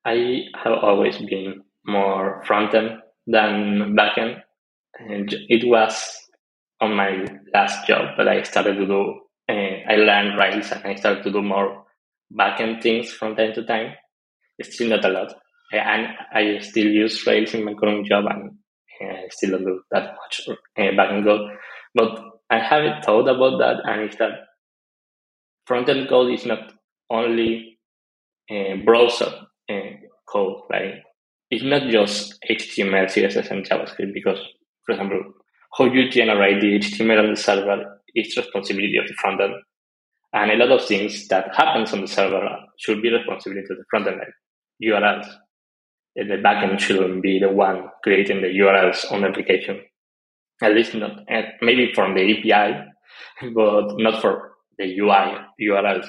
I 0.04 0.44
have 0.64 0.72
always 0.82 1.18
been 1.18 1.62
more 1.86 2.42
front 2.44 2.74
end 2.74 2.98
than 3.26 3.96
backend, 3.96 4.40
and 4.98 5.34
it 5.48 5.66
was 5.68 6.16
on 6.80 6.94
my 6.94 7.24
last 7.54 7.86
job 7.86 8.16
that 8.16 8.28
I 8.28 8.42
started 8.42 8.74
to 8.76 8.86
do. 8.86 9.20
Uh, 9.48 9.76
I 9.88 9.96
learned 9.96 10.38
Rails 10.38 10.70
and 10.70 10.86
I 10.86 10.94
started 10.94 11.24
to 11.24 11.32
do 11.32 11.42
more 11.42 11.84
backend 12.32 12.82
things 12.82 13.10
from 13.12 13.36
time 13.36 13.52
to 13.54 13.64
time. 13.64 13.94
It's 14.58 14.74
still 14.74 14.88
not 14.88 15.04
a 15.04 15.08
lot, 15.08 15.34
and 15.72 16.08
I 16.32 16.58
still 16.60 16.86
use 16.86 17.26
Rails 17.26 17.54
in 17.54 17.64
my 17.64 17.74
current 17.74 18.06
job, 18.06 18.24
and 18.28 18.52
I 19.02 19.26
still 19.30 19.52
don't 19.52 19.64
do 19.64 19.82
that 19.90 20.14
much 20.16 20.48
uh, 20.48 20.82
backend 20.96 21.24
code. 21.24 21.50
But 21.94 22.20
I 22.50 22.58
haven't 22.58 23.04
thought 23.04 23.28
about 23.28 23.58
that, 23.58 23.82
and 23.84 24.02
it's 24.02 24.16
that 24.16 24.32
front 25.66 25.88
end 25.88 26.08
code 26.08 26.32
is 26.32 26.46
not 26.46 26.72
only 27.10 27.78
uh, 28.50 28.76
browser 28.84 29.32
uh, 29.70 29.90
code, 30.28 30.62
right? 30.70 30.94
It's 31.50 31.64
not 31.64 31.90
just 31.90 32.38
HTML, 32.48 33.06
CSS, 33.06 33.50
and 33.50 33.68
JavaScript 33.68 34.14
because, 34.14 34.38
for 34.86 34.92
example, 34.92 35.20
how 35.76 35.84
you 35.84 36.08
generate 36.10 36.60
the 36.60 36.78
HTML 36.78 37.24
on 37.24 37.30
the 37.30 37.40
server 37.40 38.00
is 38.14 38.36
responsibility 38.36 38.96
of 38.96 39.06
the 39.06 39.14
front 39.14 39.40
end. 39.40 39.54
And 40.32 40.50
a 40.50 40.64
lot 40.64 40.80
of 40.80 40.86
things 40.86 41.26
that 41.28 41.54
happens 41.54 41.92
on 41.92 42.02
the 42.02 42.08
server 42.08 42.48
should 42.78 43.02
be 43.02 43.10
responsibility 43.10 43.66
of 43.70 43.78
the 43.78 43.84
front 43.90 44.06
end, 44.06 44.18
like 44.18 44.34
URLs. 44.82 45.26
The 46.16 46.42
backend 46.44 46.80
shouldn't 46.80 47.22
be 47.22 47.38
the 47.38 47.48
one 47.48 47.88
creating 48.02 48.42
the 48.42 48.48
URLs 48.48 49.10
on 49.10 49.22
the 49.22 49.28
application 49.28 49.80
at 50.62 50.74
least 50.74 50.94
not 50.94 51.20
maybe 51.62 51.92
from 51.94 52.14
the 52.14 52.22
API, 52.22 52.84
but 53.54 53.94
not 53.98 54.20
for 54.20 54.52
the 54.78 54.84
UI 54.98 55.38
URLs. 55.60 56.06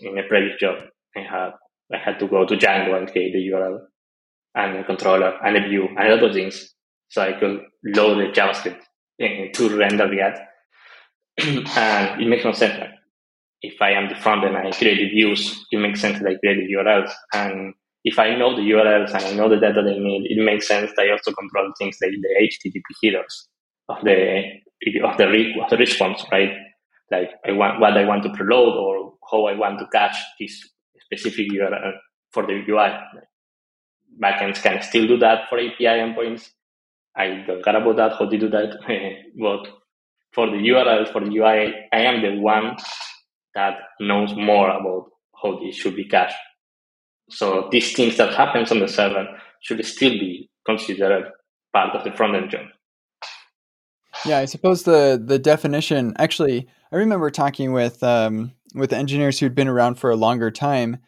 In 0.00 0.18
a 0.18 0.22
previous 0.28 0.58
job, 0.60 0.76
I 1.16 1.20
had 1.20 1.50
I 1.92 1.98
had 1.98 2.18
to 2.20 2.28
go 2.28 2.46
to 2.46 2.56
Django 2.56 2.96
and 2.96 3.10
create 3.10 3.32
the 3.32 3.48
URL 3.48 3.78
and 4.54 4.78
a 4.78 4.84
controller 4.84 5.38
and 5.44 5.56
a 5.56 5.68
view 5.68 5.88
and 5.98 6.12
other 6.12 6.32
things, 6.32 6.74
so 7.08 7.22
I 7.22 7.34
could 7.38 7.60
load 7.84 8.18
the 8.18 8.32
JavaScript 8.40 8.80
to 9.54 9.78
render 9.78 10.08
the 10.08 10.20
ad. 10.22 10.40
and 11.38 12.22
it 12.22 12.28
makes 12.28 12.44
no 12.44 12.52
sense. 12.52 12.78
Like, 12.78 12.90
If 13.62 13.82
I 13.82 13.92
am 13.92 14.08
the 14.08 14.16
front 14.16 14.44
end 14.44 14.56
and 14.56 14.68
I 14.68 14.72
create 14.72 14.98
the 14.98 15.08
views, 15.10 15.64
it 15.72 15.78
makes 15.78 16.00
sense 16.00 16.18
that 16.20 16.28
I 16.28 16.36
create 16.36 16.58
the 16.66 16.74
URLs. 16.74 17.12
And 17.34 17.74
if 18.04 18.18
I 18.18 18.36
know 18.36 18.56
the 18.56 18.62
URLs 18.62 19.14
and 19.14 19.24
I 19.24 19.32
know 19.34 19.48
the 19.48 19.58
data 19.60 19.82
they 19.84 19.98
need, 19.98 20.26
it 20.30 20.42
makes 20.44 20.68
sense 20.68 20.92
that 20.96 21.02
I 21.06 21.12
also 21.12 21.32
control 21.32 21.72
things 21.78 21.98
like 22.02 22.12
the 22.12 22.48
HTTP 22.48 22.82
headers 23.04 23.48
of 23.88 23.98
the 24.04 24.44
of 25.04 25.18
the, 25.18 25.28
re- 25.28 25.60
of 25.62 25.70
the 25.70 25.76
response, 25.78 26.24
right? 26.32 26.52
Like 27.10 27.30
I 27.46 27.52
want 27.52 27.80
what 27.80 27.96
I 27.98 28.04
want 28.06 28.22
to 28.24 28.30
preload 28.30 28.76
or 28.76 29.14
how 29.30 29.46
I 29.46 29.54
want 29.56 29.78
to 29.80 29.86
catch 29.92 30.16
this 30.40 30.70
specific 31.00 31.48
URL 31.52 31.92
for 32.32 32.46
the 32.46 32.62
UI. 32.68 32.90
Backends 34.22 34.62
can 34.62 34.82
still 34.82 35.06
do 35.06 35.18
that 35.18 35.48
for 35.48 35.58
API 35.58 35.84
endpoints. 35.84 36.50
I 37.16 37.44
don't 37.46 37.64
care 37.64 37.76
about 37.76 37.96
that, 37.96 38.12
how 38.18 38.26
they 38.26 38.36
do 38.36 38.48
that. 38.50 38.78
but 39.40 39.68
for 40.32 40.46
the 40.46 40.56
URL, 40.56 41.10
for 41.12 41.20
the 41.20 41.36
UI, 41.36 41.74
I 41.92 42.00
am 42.00 42.22
the 42.22 42.40
one 42.40 42.76
that 43.54 43.74
knows 44.00 44.34
more 44.34 44.70
about 44.70 45.10
how 45.42 45.58
this 45.58 45.74
should 45.74 45.96
be 45.96 46.04
cached. 46.04 46.36
So 47.30 47.68
these 47.70 47.94
things 47.94 48.16
that 48.16 48.34
happens 48.34 48.70
on 48.70 48.80
the 48.80 48.88
server 48.88 49.26
should 49.60 49.84
still 49.84 50.12
be 50.12 50.48
considered 50.64 51.30
part 51.72 51.94
of 51.94 52.04
the 52.04 52.12
front 52.12 52.36
end 52.36 52.50
job. 52.50 52.66
Yeah, 54.24 54.38
I 54.38 54.46
suppose 54.46 54.82
the 54.82 55.22
the 55.22 55.38
definition. 55.38 56.14
Actually, 56.18 56.66
I 56.90 56.96
remember 56.96 57.30
talking 57.30 57.72
with 57.72 58.02
um, 58.02 58.52
with 58.74 58.92
engineers 58.92 59.38
who'd 59.38 59.54
been 59.54 59.68
around 59.68 59.96
for 59.96 60.10
a 60.10 60.16
longer 60.16 60.50
time, 60.50 60.98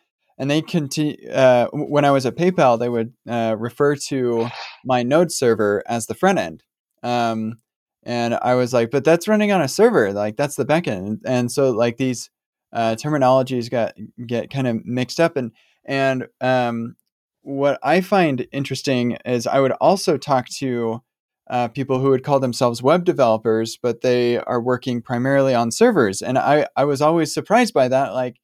and 0.40 0.50
they 0.50 0.62
continue. 0.62 1.28
Uh, 1.28 1.68
when 1.72 2.06
I 2.06 2.10
was 2.10 2.24
at 2.24 2.34
PayPal, 2.34 2.78
they 2.78 2.88
would 2.88 3.12
uh, 3.28 3.54
refer 3.58 3.94
to 4.08 4.48
my 4.86 5.02
Node 5.02 5.30
server 5.30 5.82
as 5.86 6.06
the 6.06 6.14
front 6.14 6.38
end. 6.38 6.64
Um, 7.02 7.58
and 8.04 8.34
I 8.34 8.54
was 8.54 8.72
like, 8.72 8.90
but 8.90 9.04
that's 9.04 9.28
running 9.28 9.52
on 9.52 9.60
a 9.60 9.68
server. 9.68 10.14
Like 10.14 10.38
that's 10.38 10.56
the 10.56 10.64
backend. 10.64 11.06
And, 11.06 11.20
and 11.26 11.52
so 11.52 11.70
like 11.72 11.98
these 11.98 12.30
uh, 12.72 12.96
terminologies 12.96 13.70
got 13.70 13.92
get 14.26 14.50
kind 14.50 14.66
of 14.66 14.84
mixed 14.86 15.20
up. 15.20 15.36
And 15.36 15.52
and 15.84 16.26
um, 16.40 16.96
what 17.42 17.78
I 17.82 18.00
find 18.00 18.46
interesting 18.50 19.18
is 19.26 19.46
I 19.46 19.60
would 19.60 19.72
also 19.72 20.16
talk 20.16 20.48
to 20.58 21.02
uh, 21.50 21.68
people 21.68 21.98
who 21.98 22.10
would 22.10 22.24
call 22.24 22.40
themselves 22.40 22.82
web 22.82 23.04
developers, 23.04 23.78
but 23.82 24.00
they 24.00 24.38
are 24.38 24.60
working 24.62 25.02
primarily 25.02 25.54
on 25.54 25.70
servers. 25.70 26.22
And 26.22 26.38
I, 26.38 26.66
I 26.76 26.84
was 26.84 27.02
always 27.02 27.34
surprised 27.34 27.74
by 27.74 27.88
that. 27.88 28.14
Like, 28.14 28.36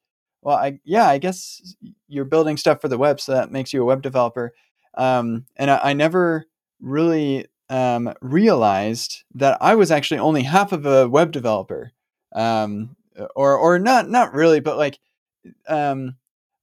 well, 0.47 0.55
I, 0.55 0.79
yeah, 0.85 1.09
I 1.09 1.17
guess 1.17 1.75
you're 2.07 2.23
building 2.23 2.55
stuff 2.55 2.79
for 2.79 2.87
the 2.87 2.97
web, 2.97 3.19
so 3.19 3.33
that 3.33 3.51
makes 3.51 3.73
you 3.73 3.81
a 3.81 3.85
web 3.85 4.01
developer. 4.01 4.53
Um, 4.93 5.45
and 5.57 5.69
I, 5.69 5.79
I, 5.83 5.93
never 5.93 6.45
really 6.79 7.47
um, 7.69 8.13
realized 8.21 9.25
that 9.35 9.57
I 9.59 9.75
was 9.75 9.91
actually 9.91 10.21
only 10.21 10.43
half 10.43 10.71
of 10.71 10.85
a 10.85 11.09
web 11.09 11.33
developer, 11.33 11.91
um, 12.33 12.95
or 13.35 13.57
or 13.57 13.77
not 13.77 14.09
not 14.09 14.33
really, 14.33 14.61
but 14.61 14.77
like 14.77 14.99
um, 15.67 16.15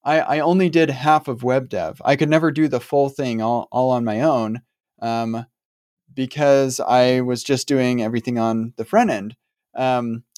I, 0.03 0.21
I 0.21 0.39
only 0.39 0.71
did 0.71 0.89
half 0.89 1.29
of 1.29 1.43
web 1.43 1.69
dev. 1.69 2.01
I 2.07 2.17
could 2.17 2.31
never 2.31 2.51
do 2.51 2.69
the 2.69 2.81
full 2.81 3.11
thing 3.11 3.43
all, 3.43 3.69
all 3.71 3.91
on 3.91 4.03
my 4.03 4.23
own. 4.23 4.63
Um, 5.03 5.45
because 6.15 6.81
I 6.81 7.21
was 7.21 7.45
just 7.45 7.69
doing 7.69 8.03
everything 8.03 8.39
on 8.39 8.73
the 8.77 8.87
front 8.87 9.11
end. 9.11 9.37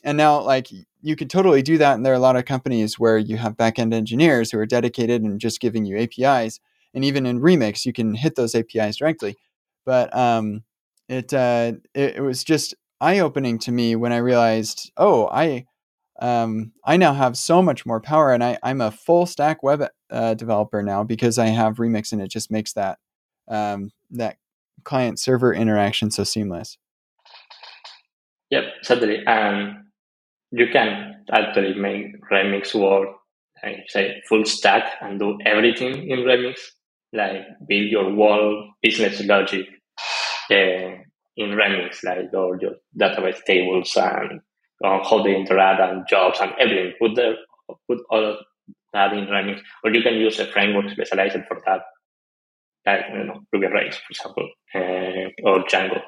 Um, 0.04 0.10
and 0.10 0.18
now, 0.18 0.40
like, 0.40 0.68
you 1.02 1.16
could 1.16 1.30
totally 1.30 1.62
do 1.62 1.78
that. 1.78 1.94
And 1.94 2.04
there 2.04 2.12
are 2.12 2.16
a 2.16 2.20
lot 2.20 2.36
of 2.36 2.44
companies 2.44 2.98
where 2.98 3.18
you 3.18 3.36
have 3.36 3.56
backend 3.56 3.94
engineers 3.94 4.50
who 4.50 4.58
are 4.58 4.66
dedicated 4.66 5.22
and 5.22 5.40
just 5.40 5.60
giving 5.60 5.84
you 5.84 5.98
APIs. 5.98 6.60
And 6.94 7.04
even 7.04 7.26
in 7.26 7.40
Remix, 7.40 7.84
you 7.84 7.92
can 7.92 8.14
hit 8.14 8.36
those 8.36 8.54
APIs 8.54 8.96
directly. 8.96 9.36
But 9.84 10.14
um, 10.16 10.64
it, 11.08 11.32
uh, 11.32 11.72
it, 11.94 12.16
it 12.16 12.22
was 12.22 12.44
just 12.44 12.74
eye 13.00 13.18
opening 13.18 13.58
to 13.60 13.72
me 13.72 13.96
when 13.96 14.12
I 14.12 14.18
realized, 14.18 14.90
oh, 14.96 15.28
I 15.28 15.66
um, 16.18 16.72
I 16.84 16.96
now 16.96 17.12
have 17.12 17.36
so 17.36 17.60
much 17.62 17.84
more 17.84 18.00
power, 18.00 18.32
and 18.32 18.42
I, 18.42 18.58
I'm 18.62 18.80
a 18.80 18.90
full 18.90 19.26
stack 19.26 19.62
web 19.62 19.86
uh, 20.10 20.34
developer 20.34 20.82
now 20.82 21.04
because 21.04 21.38
I 21.38 21.46
have 21.46 21.76
Remix, 21.76 22.12
and 22.12 22.22
it 22.22 22.28
just 22.28 22.50
makes 22.50 22.72
that 22.72 22.98
um, 23.48 23.92
that 24.12 24.38
client 24.84 25.18
server 25.18 25.52
interaction 25.52 26.10
so 26.10 26.24
seamless. 26.24 26.78
Yep, 28.50 28.64
certainly. 28.82 29.22
And 29.26 29.85
you 30.50 30.66
can 30.72 31.24
actually 31.32 31.74
make 31.74 32.06
Remix 32.30 32.74
work, 32.74 33.08
like 33.62 33.84
say, 33.88 34.22
full 34.28 34.44
stack 34.44 34.84
and 35.00 35.18
do 35.18 35.38
everything 35.44 36.08
in 36.08 36.20
Remix, 36.20 36.60
like 37.12 37.42
build 37.68 37.88
your 37.90 38.14
whole 38.14 38.70
business 38.82 39.20
logic 39.24 39.66
uh, 40.50 40.54
in 41.36 41.50
Remix, 41.50 42.04
like 42.04 42.32
all 42.34 42.56
your 42.60 42.74
database 42.98 43.42
tables 43.44 43.92
and 43.96 44.40
uh, 44.84 45.02
how 45.08 45.22
they 45.22 45.34
interact 45.36 45.80
and 45.80 46.06
jobs 46.08 46.38
and 46.40 46.52
everything. 46.58 46.92
Put 47.00 47.14
the 47.16 47.34
put 47.88 47.98
all 48.10 48.24
of 48.32 48.36
that 48.92 49.12
in 49.12 49.26
Remix, 49.26 49.60
or 49.84 49.92
you 49.92 50.02
can 50.02 50.14
use 50.14 50.38
a 50.38 50.46
framework 50.46 50.90
specialized 50.90 51.38
for 51.48 51.60
that 51.66 51.82
like 52.86 53.00
you 53.12 53.24
know, 53.24 53.40
Ruby 53.52 53.66
Rails, 53.66 53.96
for 53.96 54.10
example, 54.10 54.48
uh, 54.74 55.48
or 55.48 55.64
Django, 55.64 56.00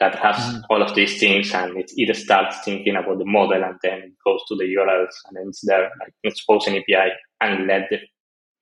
that 0.00 0.16
has 0.16 0.36
mm-hmm. 0.36 0.60
all 0.70 0.82
of 0.82 0.94
these 0.94 1.20
things, 1.20 1.52
and 1.54 1.78
it 1.78 1.90
either 1.96 2.14
starts 2.14 2.64
thinking 2.64 2.96
about 2.96 3.18
the 3.18 3.24
model 3.24 3.62
and 3.62 3.76
then 3.82 4.14
goes 4.24 4.40
to 4.48 4.56
the 4.56 4.64
URLs 4.64 5.14
and 5.26 5.36
then 5.36 5.48
it's 5.48 5.62
there, 5.64 5.90
like 6.00 6.12
expose 6.24 6.66
an 6.66 6.76
API 6.76 7.12
and 7.40 7.66
let 7.66 7.88
the, 7.90 7.98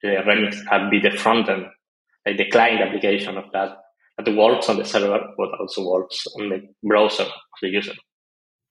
the 0.03 0.09
Remix 0.09 0.65
app 0.71 0.91
be 0.91 1.01
the 1.01 1.17
front 1.17 1.49
end, 1.49 1.67
like 2.27 2.37
the 2.37 2.51
client 2.51 2.81
application 2.81 3.39
of 3.39 3.45
that 3.53 3.79
that 4.19 4.37
works 4.37 4.69
on 4.69 4.77
the 4.77 4.85
server, 4.85 5.21
but 5.37 5.49
also 5.59 5.89
works 5.89 6.27
on 6.39 6.51
the 6.51 6.63
browser 6.83 7.25
of 7.25 7.31
the 7.63 7.69
user. 7.69 7.95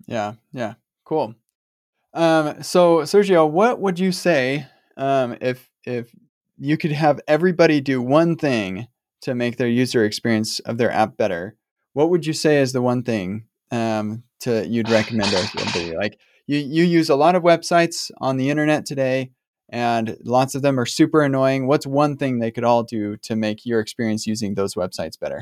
Yeah, 0.07 0.33
yeah, 0.51 0.75
cool. 1.03 1.35
Um, 2.13 2.61
so 2.61 2.99
Sergio, 2.99 3.49
what 3.49 3.79
would 3.79 3.99
you 3.99 4.11
say 4.11 4.67
um, 4.97 5.37
if 5.41 5.69
if 5.85 6.13
you 6.57 6.77
could 6.77 6.91
have 6.91 7.19
everybody 7.27 7.81
do 7.81 8.01
one 8.01 8.35
thing 8.35 8.87
to 9.21 9.33
make 9.33 9.57
their 9.57 9.67
user 9.67 10.03
experience 10.03 10.59
of 10.59 10.77
their 10.77 10.91
app 10.91 11.17
better? 11.17 11.55
What 11.93 12.09
would 12.09 12.25
you 12.25 12.33
say 12.33 12.61
is 12.61 12.73
the 12.73 12.81
one 12.81 13.03
thing 13.03 13.45
um, 13.71 14.23
to 14.41 14.67
you'd 14.67 14.89
recommend 14.89 15.33
everybody? 15.33 15.95
Like 15.95 16.19
you 16.47 16.57
you 16.57 16.83
use 16.83 17.09
a 17.09 17.15
lot 17.15 17.35
of 17.35 17.43
websites 17.43 18.11
on 18.19 18.37
the 18.37 18.49
internet 18.49 18.85
today, 18.85 19.31
and 19.69 20.17
lots 20.23 20.55
of 20.55 20.61
them 20.61 20.79
are 20.79 20.85
super 20.85 21.21
annoying. 21.21 21.67
What's 21.67 21.87
one 21.87 22.17
thing 22.17 22.39
they 22.39 22.51
could 22.51 22.63
all 22.63 22.83
do 22.83 23.17
to 23.17 23.35
make 23.35 23.65
your 23.65 23.79
experience 23.79 24.27
using 24.27 24.55
those 24.55 24.75
websites 24.75 25.19
better? 25.19 25.41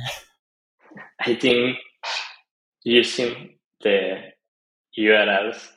I 1.20 1.36
think 1.36 1.78
using 2.84 3.58
the 3.82 4.18
URLs 4.98 5.70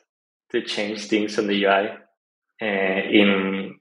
to 0.51 0.61
change 0.61 1.07
things 1.07 1.37
on 1.37 1.47
the 1.47 1.63
UI. 1.63 1.89
Uh, 2.61 3.01
in 3.11 3.75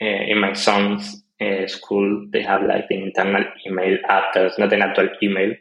uh, 0.00 0.22
in 0.28 0.40
my 0.40 0.52
son's 0.52 1.22
uh, 1.40 1.66
school, 1.66 2.26
they 2.30 2.42
have 2.42 2.62
like 2.62 2.86
the 2.88 3.02
internal 3.02 3.44
email 3.66 3.96
app 4.08 4.34
that's 4.34 4.58
not 4.58 4.72
an 4.72 4.82
actual 4.82 5.08
email. 5.22 5.54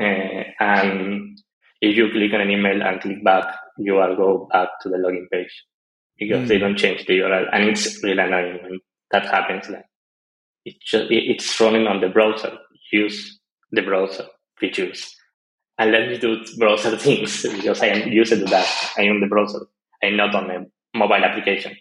Uh, 0.00 0.44
and 0.60 1.38
if 1.80 1.96
you 1.96 2.10
click 2.10 2.32
on 2.34 2.40
an 2.40 2.50
email 2.50 2.82
and 2.82 3.00
click 3.00 3.22
back, 3.24 3.46
you 3.78 3.94
will 3.94 4.16
go 4.16 4.48
back 4.52 4.68
to 4.82 4.88
the 4.88 4.96
login 4.96 5.28
page 5.30 5.64
because 6.18 6.44
mm. 6.44 6.48
they 6.48 6.58
don't 6.58 6.76
change 6.76 7.06
the 7.06 7.18
URL. 7.18 7.48
And 7.52 7.64
it's 7.64 8.02
really 8.02 8.22
annoying 8.22 8.58
when 8.62 8.80
that 9.10 9.26
happens. 9.26 9.68
Like 9.68 9.84
it's 10.64 10.90
just, 10.90 11.06
it's 11.10 11.60
running 11.60 11.86
on 11.86 12.00
the 12.00 12.08
browser. 12.08 12.58
Use 12.92 13.38
the 13.72 13.82
browser 13.82 14.26
features 14.58 15.16
and 15.78 15.92
let 15.92 16.08
me 16.08 16.18
do 16.18 16.44
browser 16.58 16.96
things 16.96 17.42
because 17.42 17.82
I 17.82 17.86
am 17.86 18.12
used 18.12 18.32
to 18.32 18.44
that. 18.44 18.92
I 18.96 19.02
am 19.02 19.20
the 19.20 19.26
browser. 19.26 19.66
I'm 20.02 20.16
not 20.16 20.34
on 20.34 20.50
a 20.50 20.66
mobile 20.96 21.24
application. 21.24 21.76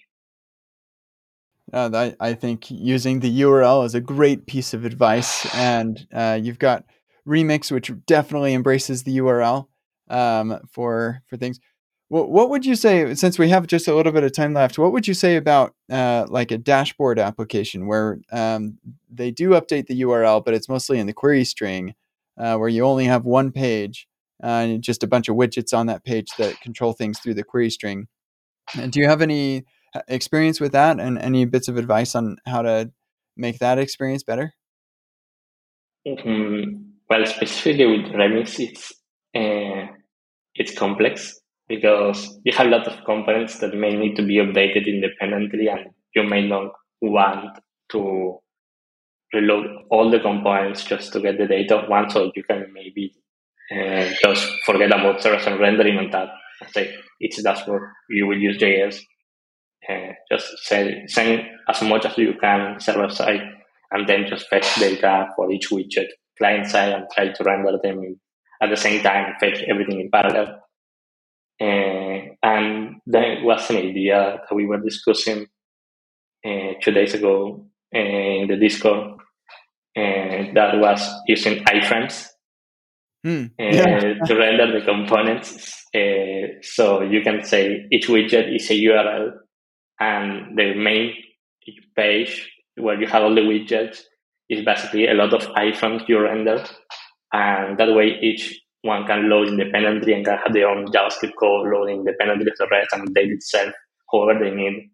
Uh, 1.73 1.89
I, 1.93 2.15
I 2.19 2.34
think 2.34 2.69
using 2.69 3.19
the 3.19 3.41
URL 3.41 3.86
is 3.86 3.95
a 3.95 4.01
great 4.01 4.45
piece 4.45 4.73
of 4.73 4.86
advice, 4.86 5.54
and 5.56 6.08
uh, 6.13 6.39
you've 6.41 6.60
got 6.60 6.86
Remix, 7.27 7.71
which 7.71 7.91
definitely 8.05 8.53
embraces 8.53 9.03
the 9.03 9.17
URL 9.17 9.67
um, 10.09 10.59
for 10.71 11.21
for 11.27 11.38
things. 11.38 11.59
What, 12.07 12.29
what 12.29 12.51
would 12.51 12.67
you 12.67 12.75
say, 12.75 13.15
since 13.15 13.39
we 13.39 13.49
have 13.49 13.65
just 13.65 13.88
a 13.88 13.95
little 13.95 14.11
bit 14.11 14.23
of 14.23 14.31
time 14.31 14.53
left? 14.53 14.77
What 14.77 14.91
would 14.91 15.07
you 15.07 15.15
say 15.15 15.38
about 15.38 15.73
uh, 15.91 16.27
like 16.29 16.51
a 16.51 16.57
dashboard 16.59 17.17
application 17.17 17.88
where 17.88 18.19
um, 18.31 18.77
they 19.11 19.31
do 19.31 19.49
update 19.49 19.88
the 19.88 20.01
URL, 20.01 20.45
but 20.45 20.53
it's 20.53 20.69
mostly 20.69 20.99
in 20.99 21.07
the 21.07 21.13
query 21.13 21.43
string? 21.43 21.95
uh, 22.38 22.57
where 22.57 22.69
you 22.69 22.83
only 22.83 23.05
have 23.05 23.25
one 23.25 23.51
page 23.51 24.07
uh, 24.43 24.47
and 24.47 24.83
just 24.83 25.03
a 25.03 25.07
bunch 25.07 25.29
of 25.29 25.35
widgets 25.35 25.75
on 25.75 25.88
that 25.88 26.03
page 26.03 26.29
that 26.38 26.59
control 26.61 26.93
things 26.93 27.19
through 27.19 27.33
the 27.33 27.43
query 27.43 27.69
string. 27.69 28.07
And 28.77 28.91
do 28.91 28.99
you 28.99 29.07
have 29.07 29.21
any 29.21 29.65
uh, 29.93 30.01
experience 30.07 30.59
with 30.59 30.73
that 30.73 30.99
and 30.99 31.17
any 31.17 31.45
bits 31.45 31.67
of 31.67 31.77
advice 31.77 32.15
on 32.15 32.38
how 32.45 32.61
to 32.61 32.91
make 33.38 33.59
that 33.59 33.79
experience 33.79 34.23
better? 34.23 34.53
Mm-hmm. 36.07 36.94
Well, 37.07 37.25
specifically 37.27 37.85
with 37.85 38.11
Remix, 38.13 38.59
it's 38.59 38.91
uh, 39.35 39.93
it's 40.55 40.77
complex 40.77 41.39
because 41.67 42.39
you 42.43 42.53
have 42.53 42.67
a 42.67 42.69
lot 42.69 42.87
of 42.87 43.03
components 43.05 43.59
that 43.59 43.75
may 43.75 43.95
need 43.95 44.15
to 44.15 44.23
be 44.23 44.37
updated 44.37 44.87
independently, 44.87 45.67
and 45.67 45.91
you 46.15 46.23
may 46.23 46.47
not 46.47 46.71
want 47.01 47.59
to 47.91 48.39
reload 49.33 49.67
all 49.91 50.09
the 50.09 50.19
components 50.19 50.83
just 50.83 51.13
to 51.13 51.19
get 51.19 51.37
the 51.37 51.45
data 51.45 51.85
one, 51.87 52.09
so 52.09 52.31
you 52.35 52.43
can 52.43 52.65
maybe 52.73 53.13
uh, 53.71 54.11
just 54.23 54.51
forget 54.65 54.87
about 54.87 55.21
server-side 55.21 55.59
rendering 55.59 55.97
on 55.97 56.09
that. 56.09 56.29
Say 56.71 56.95
it's 57.19 57.37
a 57.37 57.43
dashboard, 57.43 57.83
you 58.09 58.25
will 58.25 58.37
use 58.37 58.57
JS. 58.57 58.99
Uh, 59.87 60.13
just 60.31 60.47
send, 60.63 61.07
send 61.11 61.43
as 61.69 61.81
much 61.83 62.05
as 62.05 62.17
you 62.17 62.33
can 62.41 62.79
server 62.79 63.09
side, 63.09 63.41
and 63.91 64.09
then 64.09 64.25
just 64.27 64.47
fetch 64.49 64.73
data 64.79 65.27
for 65.35 65.51
each 65.51 65.69
widget 65.69 66.07
client 66.37 66.67
side 66.67 66.93
and 66.93 67.05
try 67.13 67.29
to 67.29 67.43
render 67.43 67.77
them 67.81 68.19
at 68.61 68.69
the 68.69 68.77
same 68.77 69.01
time, 69.01 69.35
fetch 69.39 69.63
everything 69.69 69.99
in 69.99 70.09
parallel. 70.09 70.61
Uh, 71.59 72.35
and 72.43 72.95
then 73.05 73.43
was 73.43 73.69
an 73.69 73.77
idea 73.77 74.39
that 74.41 74.55
we 74.55 74.65
were 74.65 74.79
discussing 74.79 75.47
uh, 76.45 76.73
two 76.81 76.91
days 76.91 77.13
ago 77.13 77.65
uh, 77.95 77.99
in 77.99 78.47
the 78.47 78.57
Discord 78.57 79.19
and 79.95 80.55
that 80.55 80.77
was 80.77 81.01
using 81.27 81.63
iframes 81.63 82.27
mm, 83.25 83.49
yeah. 83.57 84.15
to 84.25 84.35
render 84.35 84.77
the 84.77 84.85
components. 84.85 85.85
Uh, 85.95 86.59
so 86.61 87.01
you 87.01 87.21
can 87.21 87.43
say 87.43 87.87
each 87.91 88.07
widget 88.07 88.53
is 88.53 88.69
a 88.69 88.73
URL, 88.73 89.31
and 89.99 90.57
the 90.57 90.73
main 90.75 91.13
page 91.95 92.51
where 92.75 92.99
you 92.99 93.07
have 93.07 93.23
all 93.23 93.33
the 93.33 93.41
widgets 93.41 94.01
is 94.49 94.63
basically 94.65 95.08
a 95.08 95.13
lot 95.13 95.34
of 95.34 95.41
iframes 95.55 96.08
you 96.08 96.19
render, 96.19 96.63
and 97.34 97.77
that 97.77 97.93
way 97.93 98.17
each 98.21 98.60
one 98.81 99.05
can 99.05 99.29
load 99.29 99.47
independently 99.47 100.13
and 100.13 100.25
can 100.25 100.38
have 100.38 100.53
their 100.53 100.69
own 100.69 100.86
JavaScript 100.88 101.34
code 101.39 101.67
loading 101.73 101.99
independently 101.99 102.47
of 102.51 102.58
the 102.58 102.67
rest 102.69 102.89
and 102.93 103.10
update 103.10 103.31
itself 103.31 103.73
however 104.12 104.39
they 104.39 104.51
need, 104.51 104.91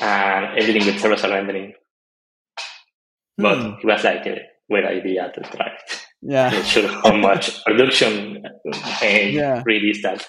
and 0.00 0.58
everything 0.58 0.86
with 0.86 1.00
server-side 1.00 1.30
rendering 1.30 1.74
but 3.36 3.58
hmm. 3.58 3.68
it 3.80 3.84
was 3.84 4.04
like 4.04 4.26
a 4.26 4.40
weird 4.68 4.86
idea 4.86 5.30
to 5.34 5.40
try 5.40 5.66
it. 5.66 6.06
Yeah. 6.22 6.62
Should 6.62 6.88
how 6.88 7.16
much 7.16 7.64
production 7.66 8.42
and 9.02 9.32
yeah. 9.32 9.62
release 9.66 10.02
that. 10.02 10.26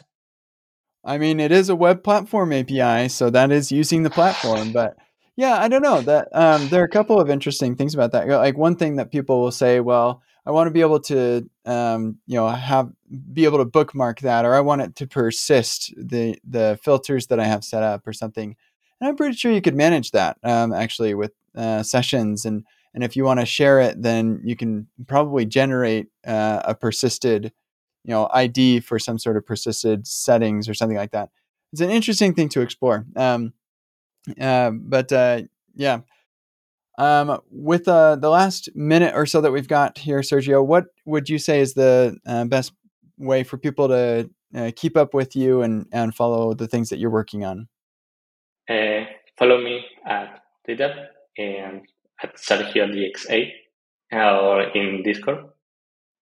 I 1.03 1.17
mean, 1.17 1.39
it 1.39 1.51
is 1.51 1.69
a 1.69 1.75
web 1.75 2.03
platform 2.03 2.51
API, 2.51 3.09
so 3.09 3.29
that 3.29 3.51
is 3.51 3.71
using 3.71 4.03
the 4.03 4.09
platform. 4.09 4.71
But 4.71 4.97
yeah, 5.35 5.57
I 5.59 5.67
don't 5.67 5.81
know 5.81 6.01
that 6.01 6.29
um, 6.31 6.69
there 6.69 6.81
are 6.81 6.85
a 6.85 6.89
couple 6.89 7.19
of 7.19 7.29
interesting 7.29 7.75
things 7.75 7.93
about 7.93 8.13
that. 8.13 8.27
Like 8.27 8.57
one 8.57 8.75
thing 8.75 8.95
that 8.95 9.11
people 9.11 9.41
will 9.41 9.51
say, 9.51 9.79
well, 9.79 10.21
I 10.45 10.51
want 10.51 10.67
to 10.67 10.71
be 10.71 10.81
able 10.81 10.99
to, 11.01 11.49
um, 11.65 12.19
you 12.27 12.35
know, 12.35 12.47
have 12.47 12.91
be 13.33 13.45
able 13.45 13.57
to 13.57 13.65
bookmark 13.65 14.21
that, 14.21 14.45
or 14.45 14.53
I 14.53 14.61
want 14.61 14.81
it 14.81 14.95
to 14.97 15.07
persist 15.07 15.93
the 15.97 16.37
the 16.47 16.79
filters 16.83 17.27
that 17.27 17.39
I 17.39 17.45
have 17.45 17.63
set 17.63 17.83
up, 17.83 18.07
or 18.07 18.13
something. 18.13 18.55
And 19.01 19.09
I'm 19.09 19.17
pretty 19.17 19.35
sure 19.35 19.51
you 19.51 19.61
could 19.61 19.75
manage 19.75 20.11
that 20.11 20.37
um, 20.43 20.71
actually 20.71 21.13
with 21.15 21.33
uh, 21.55 21.83
sessions 21.83 22.45
and 22.45 22.63
and 22.93 23.03
if 23.03 23.17
you 23.17 23.25
want 23.25 23.41
to 23.41 23.45
share 23.45 23.81
it, 23.81 24.01
then 24.01 24.39
you 24.45 24.55
can 24.55 24.87
probably 25.05 25.45
generate 25.45 26.07
uh, 26.25 26.61
a 26.63 26.73
persisted, 26.73 27.51
you 28.05 28.11
know, 28.11 28.29
ID 28.33 28.79
for 28.79 28.99
some 28.99 29.19
sort 29.19 29.35
of 29.35 29.45
persisted 29.45 30.07
settings 30.07 30.69
or 30.69 30.73
something 30.73 30.95
like 30.95 31.11
that. 31.11 31.29
It's 31.73 31.81
an 31.81 31.89
interesting 31.89 32.33
thing 32.33 32.47
to 32.49 32.61
explore. 32.61 33.05
Um, 33.17 33.51
uh, 34.39 34.71
but 34.71 35.11
uh, 35.11 35.41
yeah, 35.75 35.99
um, 36.97 37.39
with 37.51 37.87
uh, 37.87 38.15
the 38.15 38.29
last 38.29 38.69
minute 38.75 39.13
or 39.15 39.25
so 39.25 39.41
that 39.41 39.51
we've 39.51 39.67
got 39.67 39.97
here, 39.97 40.19
Sergio, 40.19 40.65
what 40.65 40.85
would 41.05 41.29
you 41.29 41.37
say 41.37 41.59
is 41.59 41.73
the 41.73 42.17
uh, 42.25 42.45
best 42.45 42.73
way 43.17 43.43
for 43.43 43.57
people 43.57 43.87
to 43.89 44.29
uh, 44.55 44.71
keep 44.75 44.97
up 44.97 45.13
with 45.13 45.35
you 45.35 45.61
and, 45.61 45.87
and 45.91 46.15
follow 46.15 46.53
the 46.53 46.67
things 46.67 46.89
that 46.89 46.99
you're 46.99 47.09
working 47.09 47.43
on? 47.43 47.67
follow 49.37 49.61
me 49.61 49.85
at 50.05 50.41
Twitter 50.63 51.09
and 51.37 51.81
at 52.23 52.35
Sergio 52.37 52.87
DXA 52.87 53.51
or 54.13 54.61
in 54.61 55.03
Discord. 55.03 55.49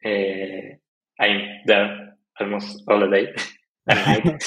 Uh, 0.04 0.74
I'm 1.20 1.42
there 1.66 2.16
almost 2.40 2.82
all 2.88 3.00
the 3.00 3.08
day 3.08 3.34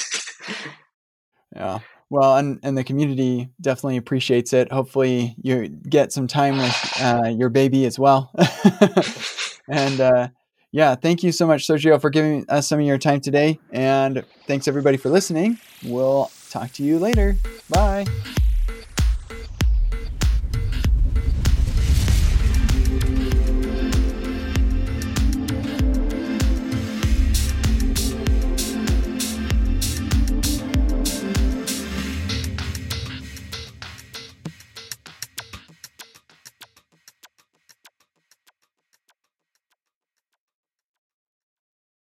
yeah. 1.55 1.79
Well, 2.09 2.37
and, 2.37 2.59
and 2.63 2.77
the 2.77 2.83
community 2.83 3.49
definitely 3.59 3.97
appreciates 3.97 4.53
it. 4.53 4.71
Hopefully, 4.71 5.35
you 5.41 5.67
get 5.67 6.13
some 6.13 6.27
time 6.27 6.57
with 6.57 6.93
uh, 7.01 7.27
your 7.27 7.49
baby 7.49 7.85
as 7.85 7.99
well. 7.99 8.31
and 9.69 9.99
uh, 9.99 10.29
yeah, 10.71 10.95
thank 10.95 11.21
you 11.23 11.31
so 11.31 11.45
much, 11.45 11.67
Sergio, 11.67 11.99
for 11.99 12.09
giving 12.09 12.45
us 12.49 12.67
some 12.67 12.79
of 12.79 12.85
your 12.85 12.97
time 12.97 13.19
today. 13.19 13.59
And 13.71 14.23
thanks 14.45 14.67
everybody 14.67 14.97
for 14.97 15.09
listening. 15.09 15.59
We'll 15.83 16.31
talk 16.49 16.71
to 16.73 16.83
you 16.83 16.97
later. 16.97 17.35
Bye. 17.69 18.05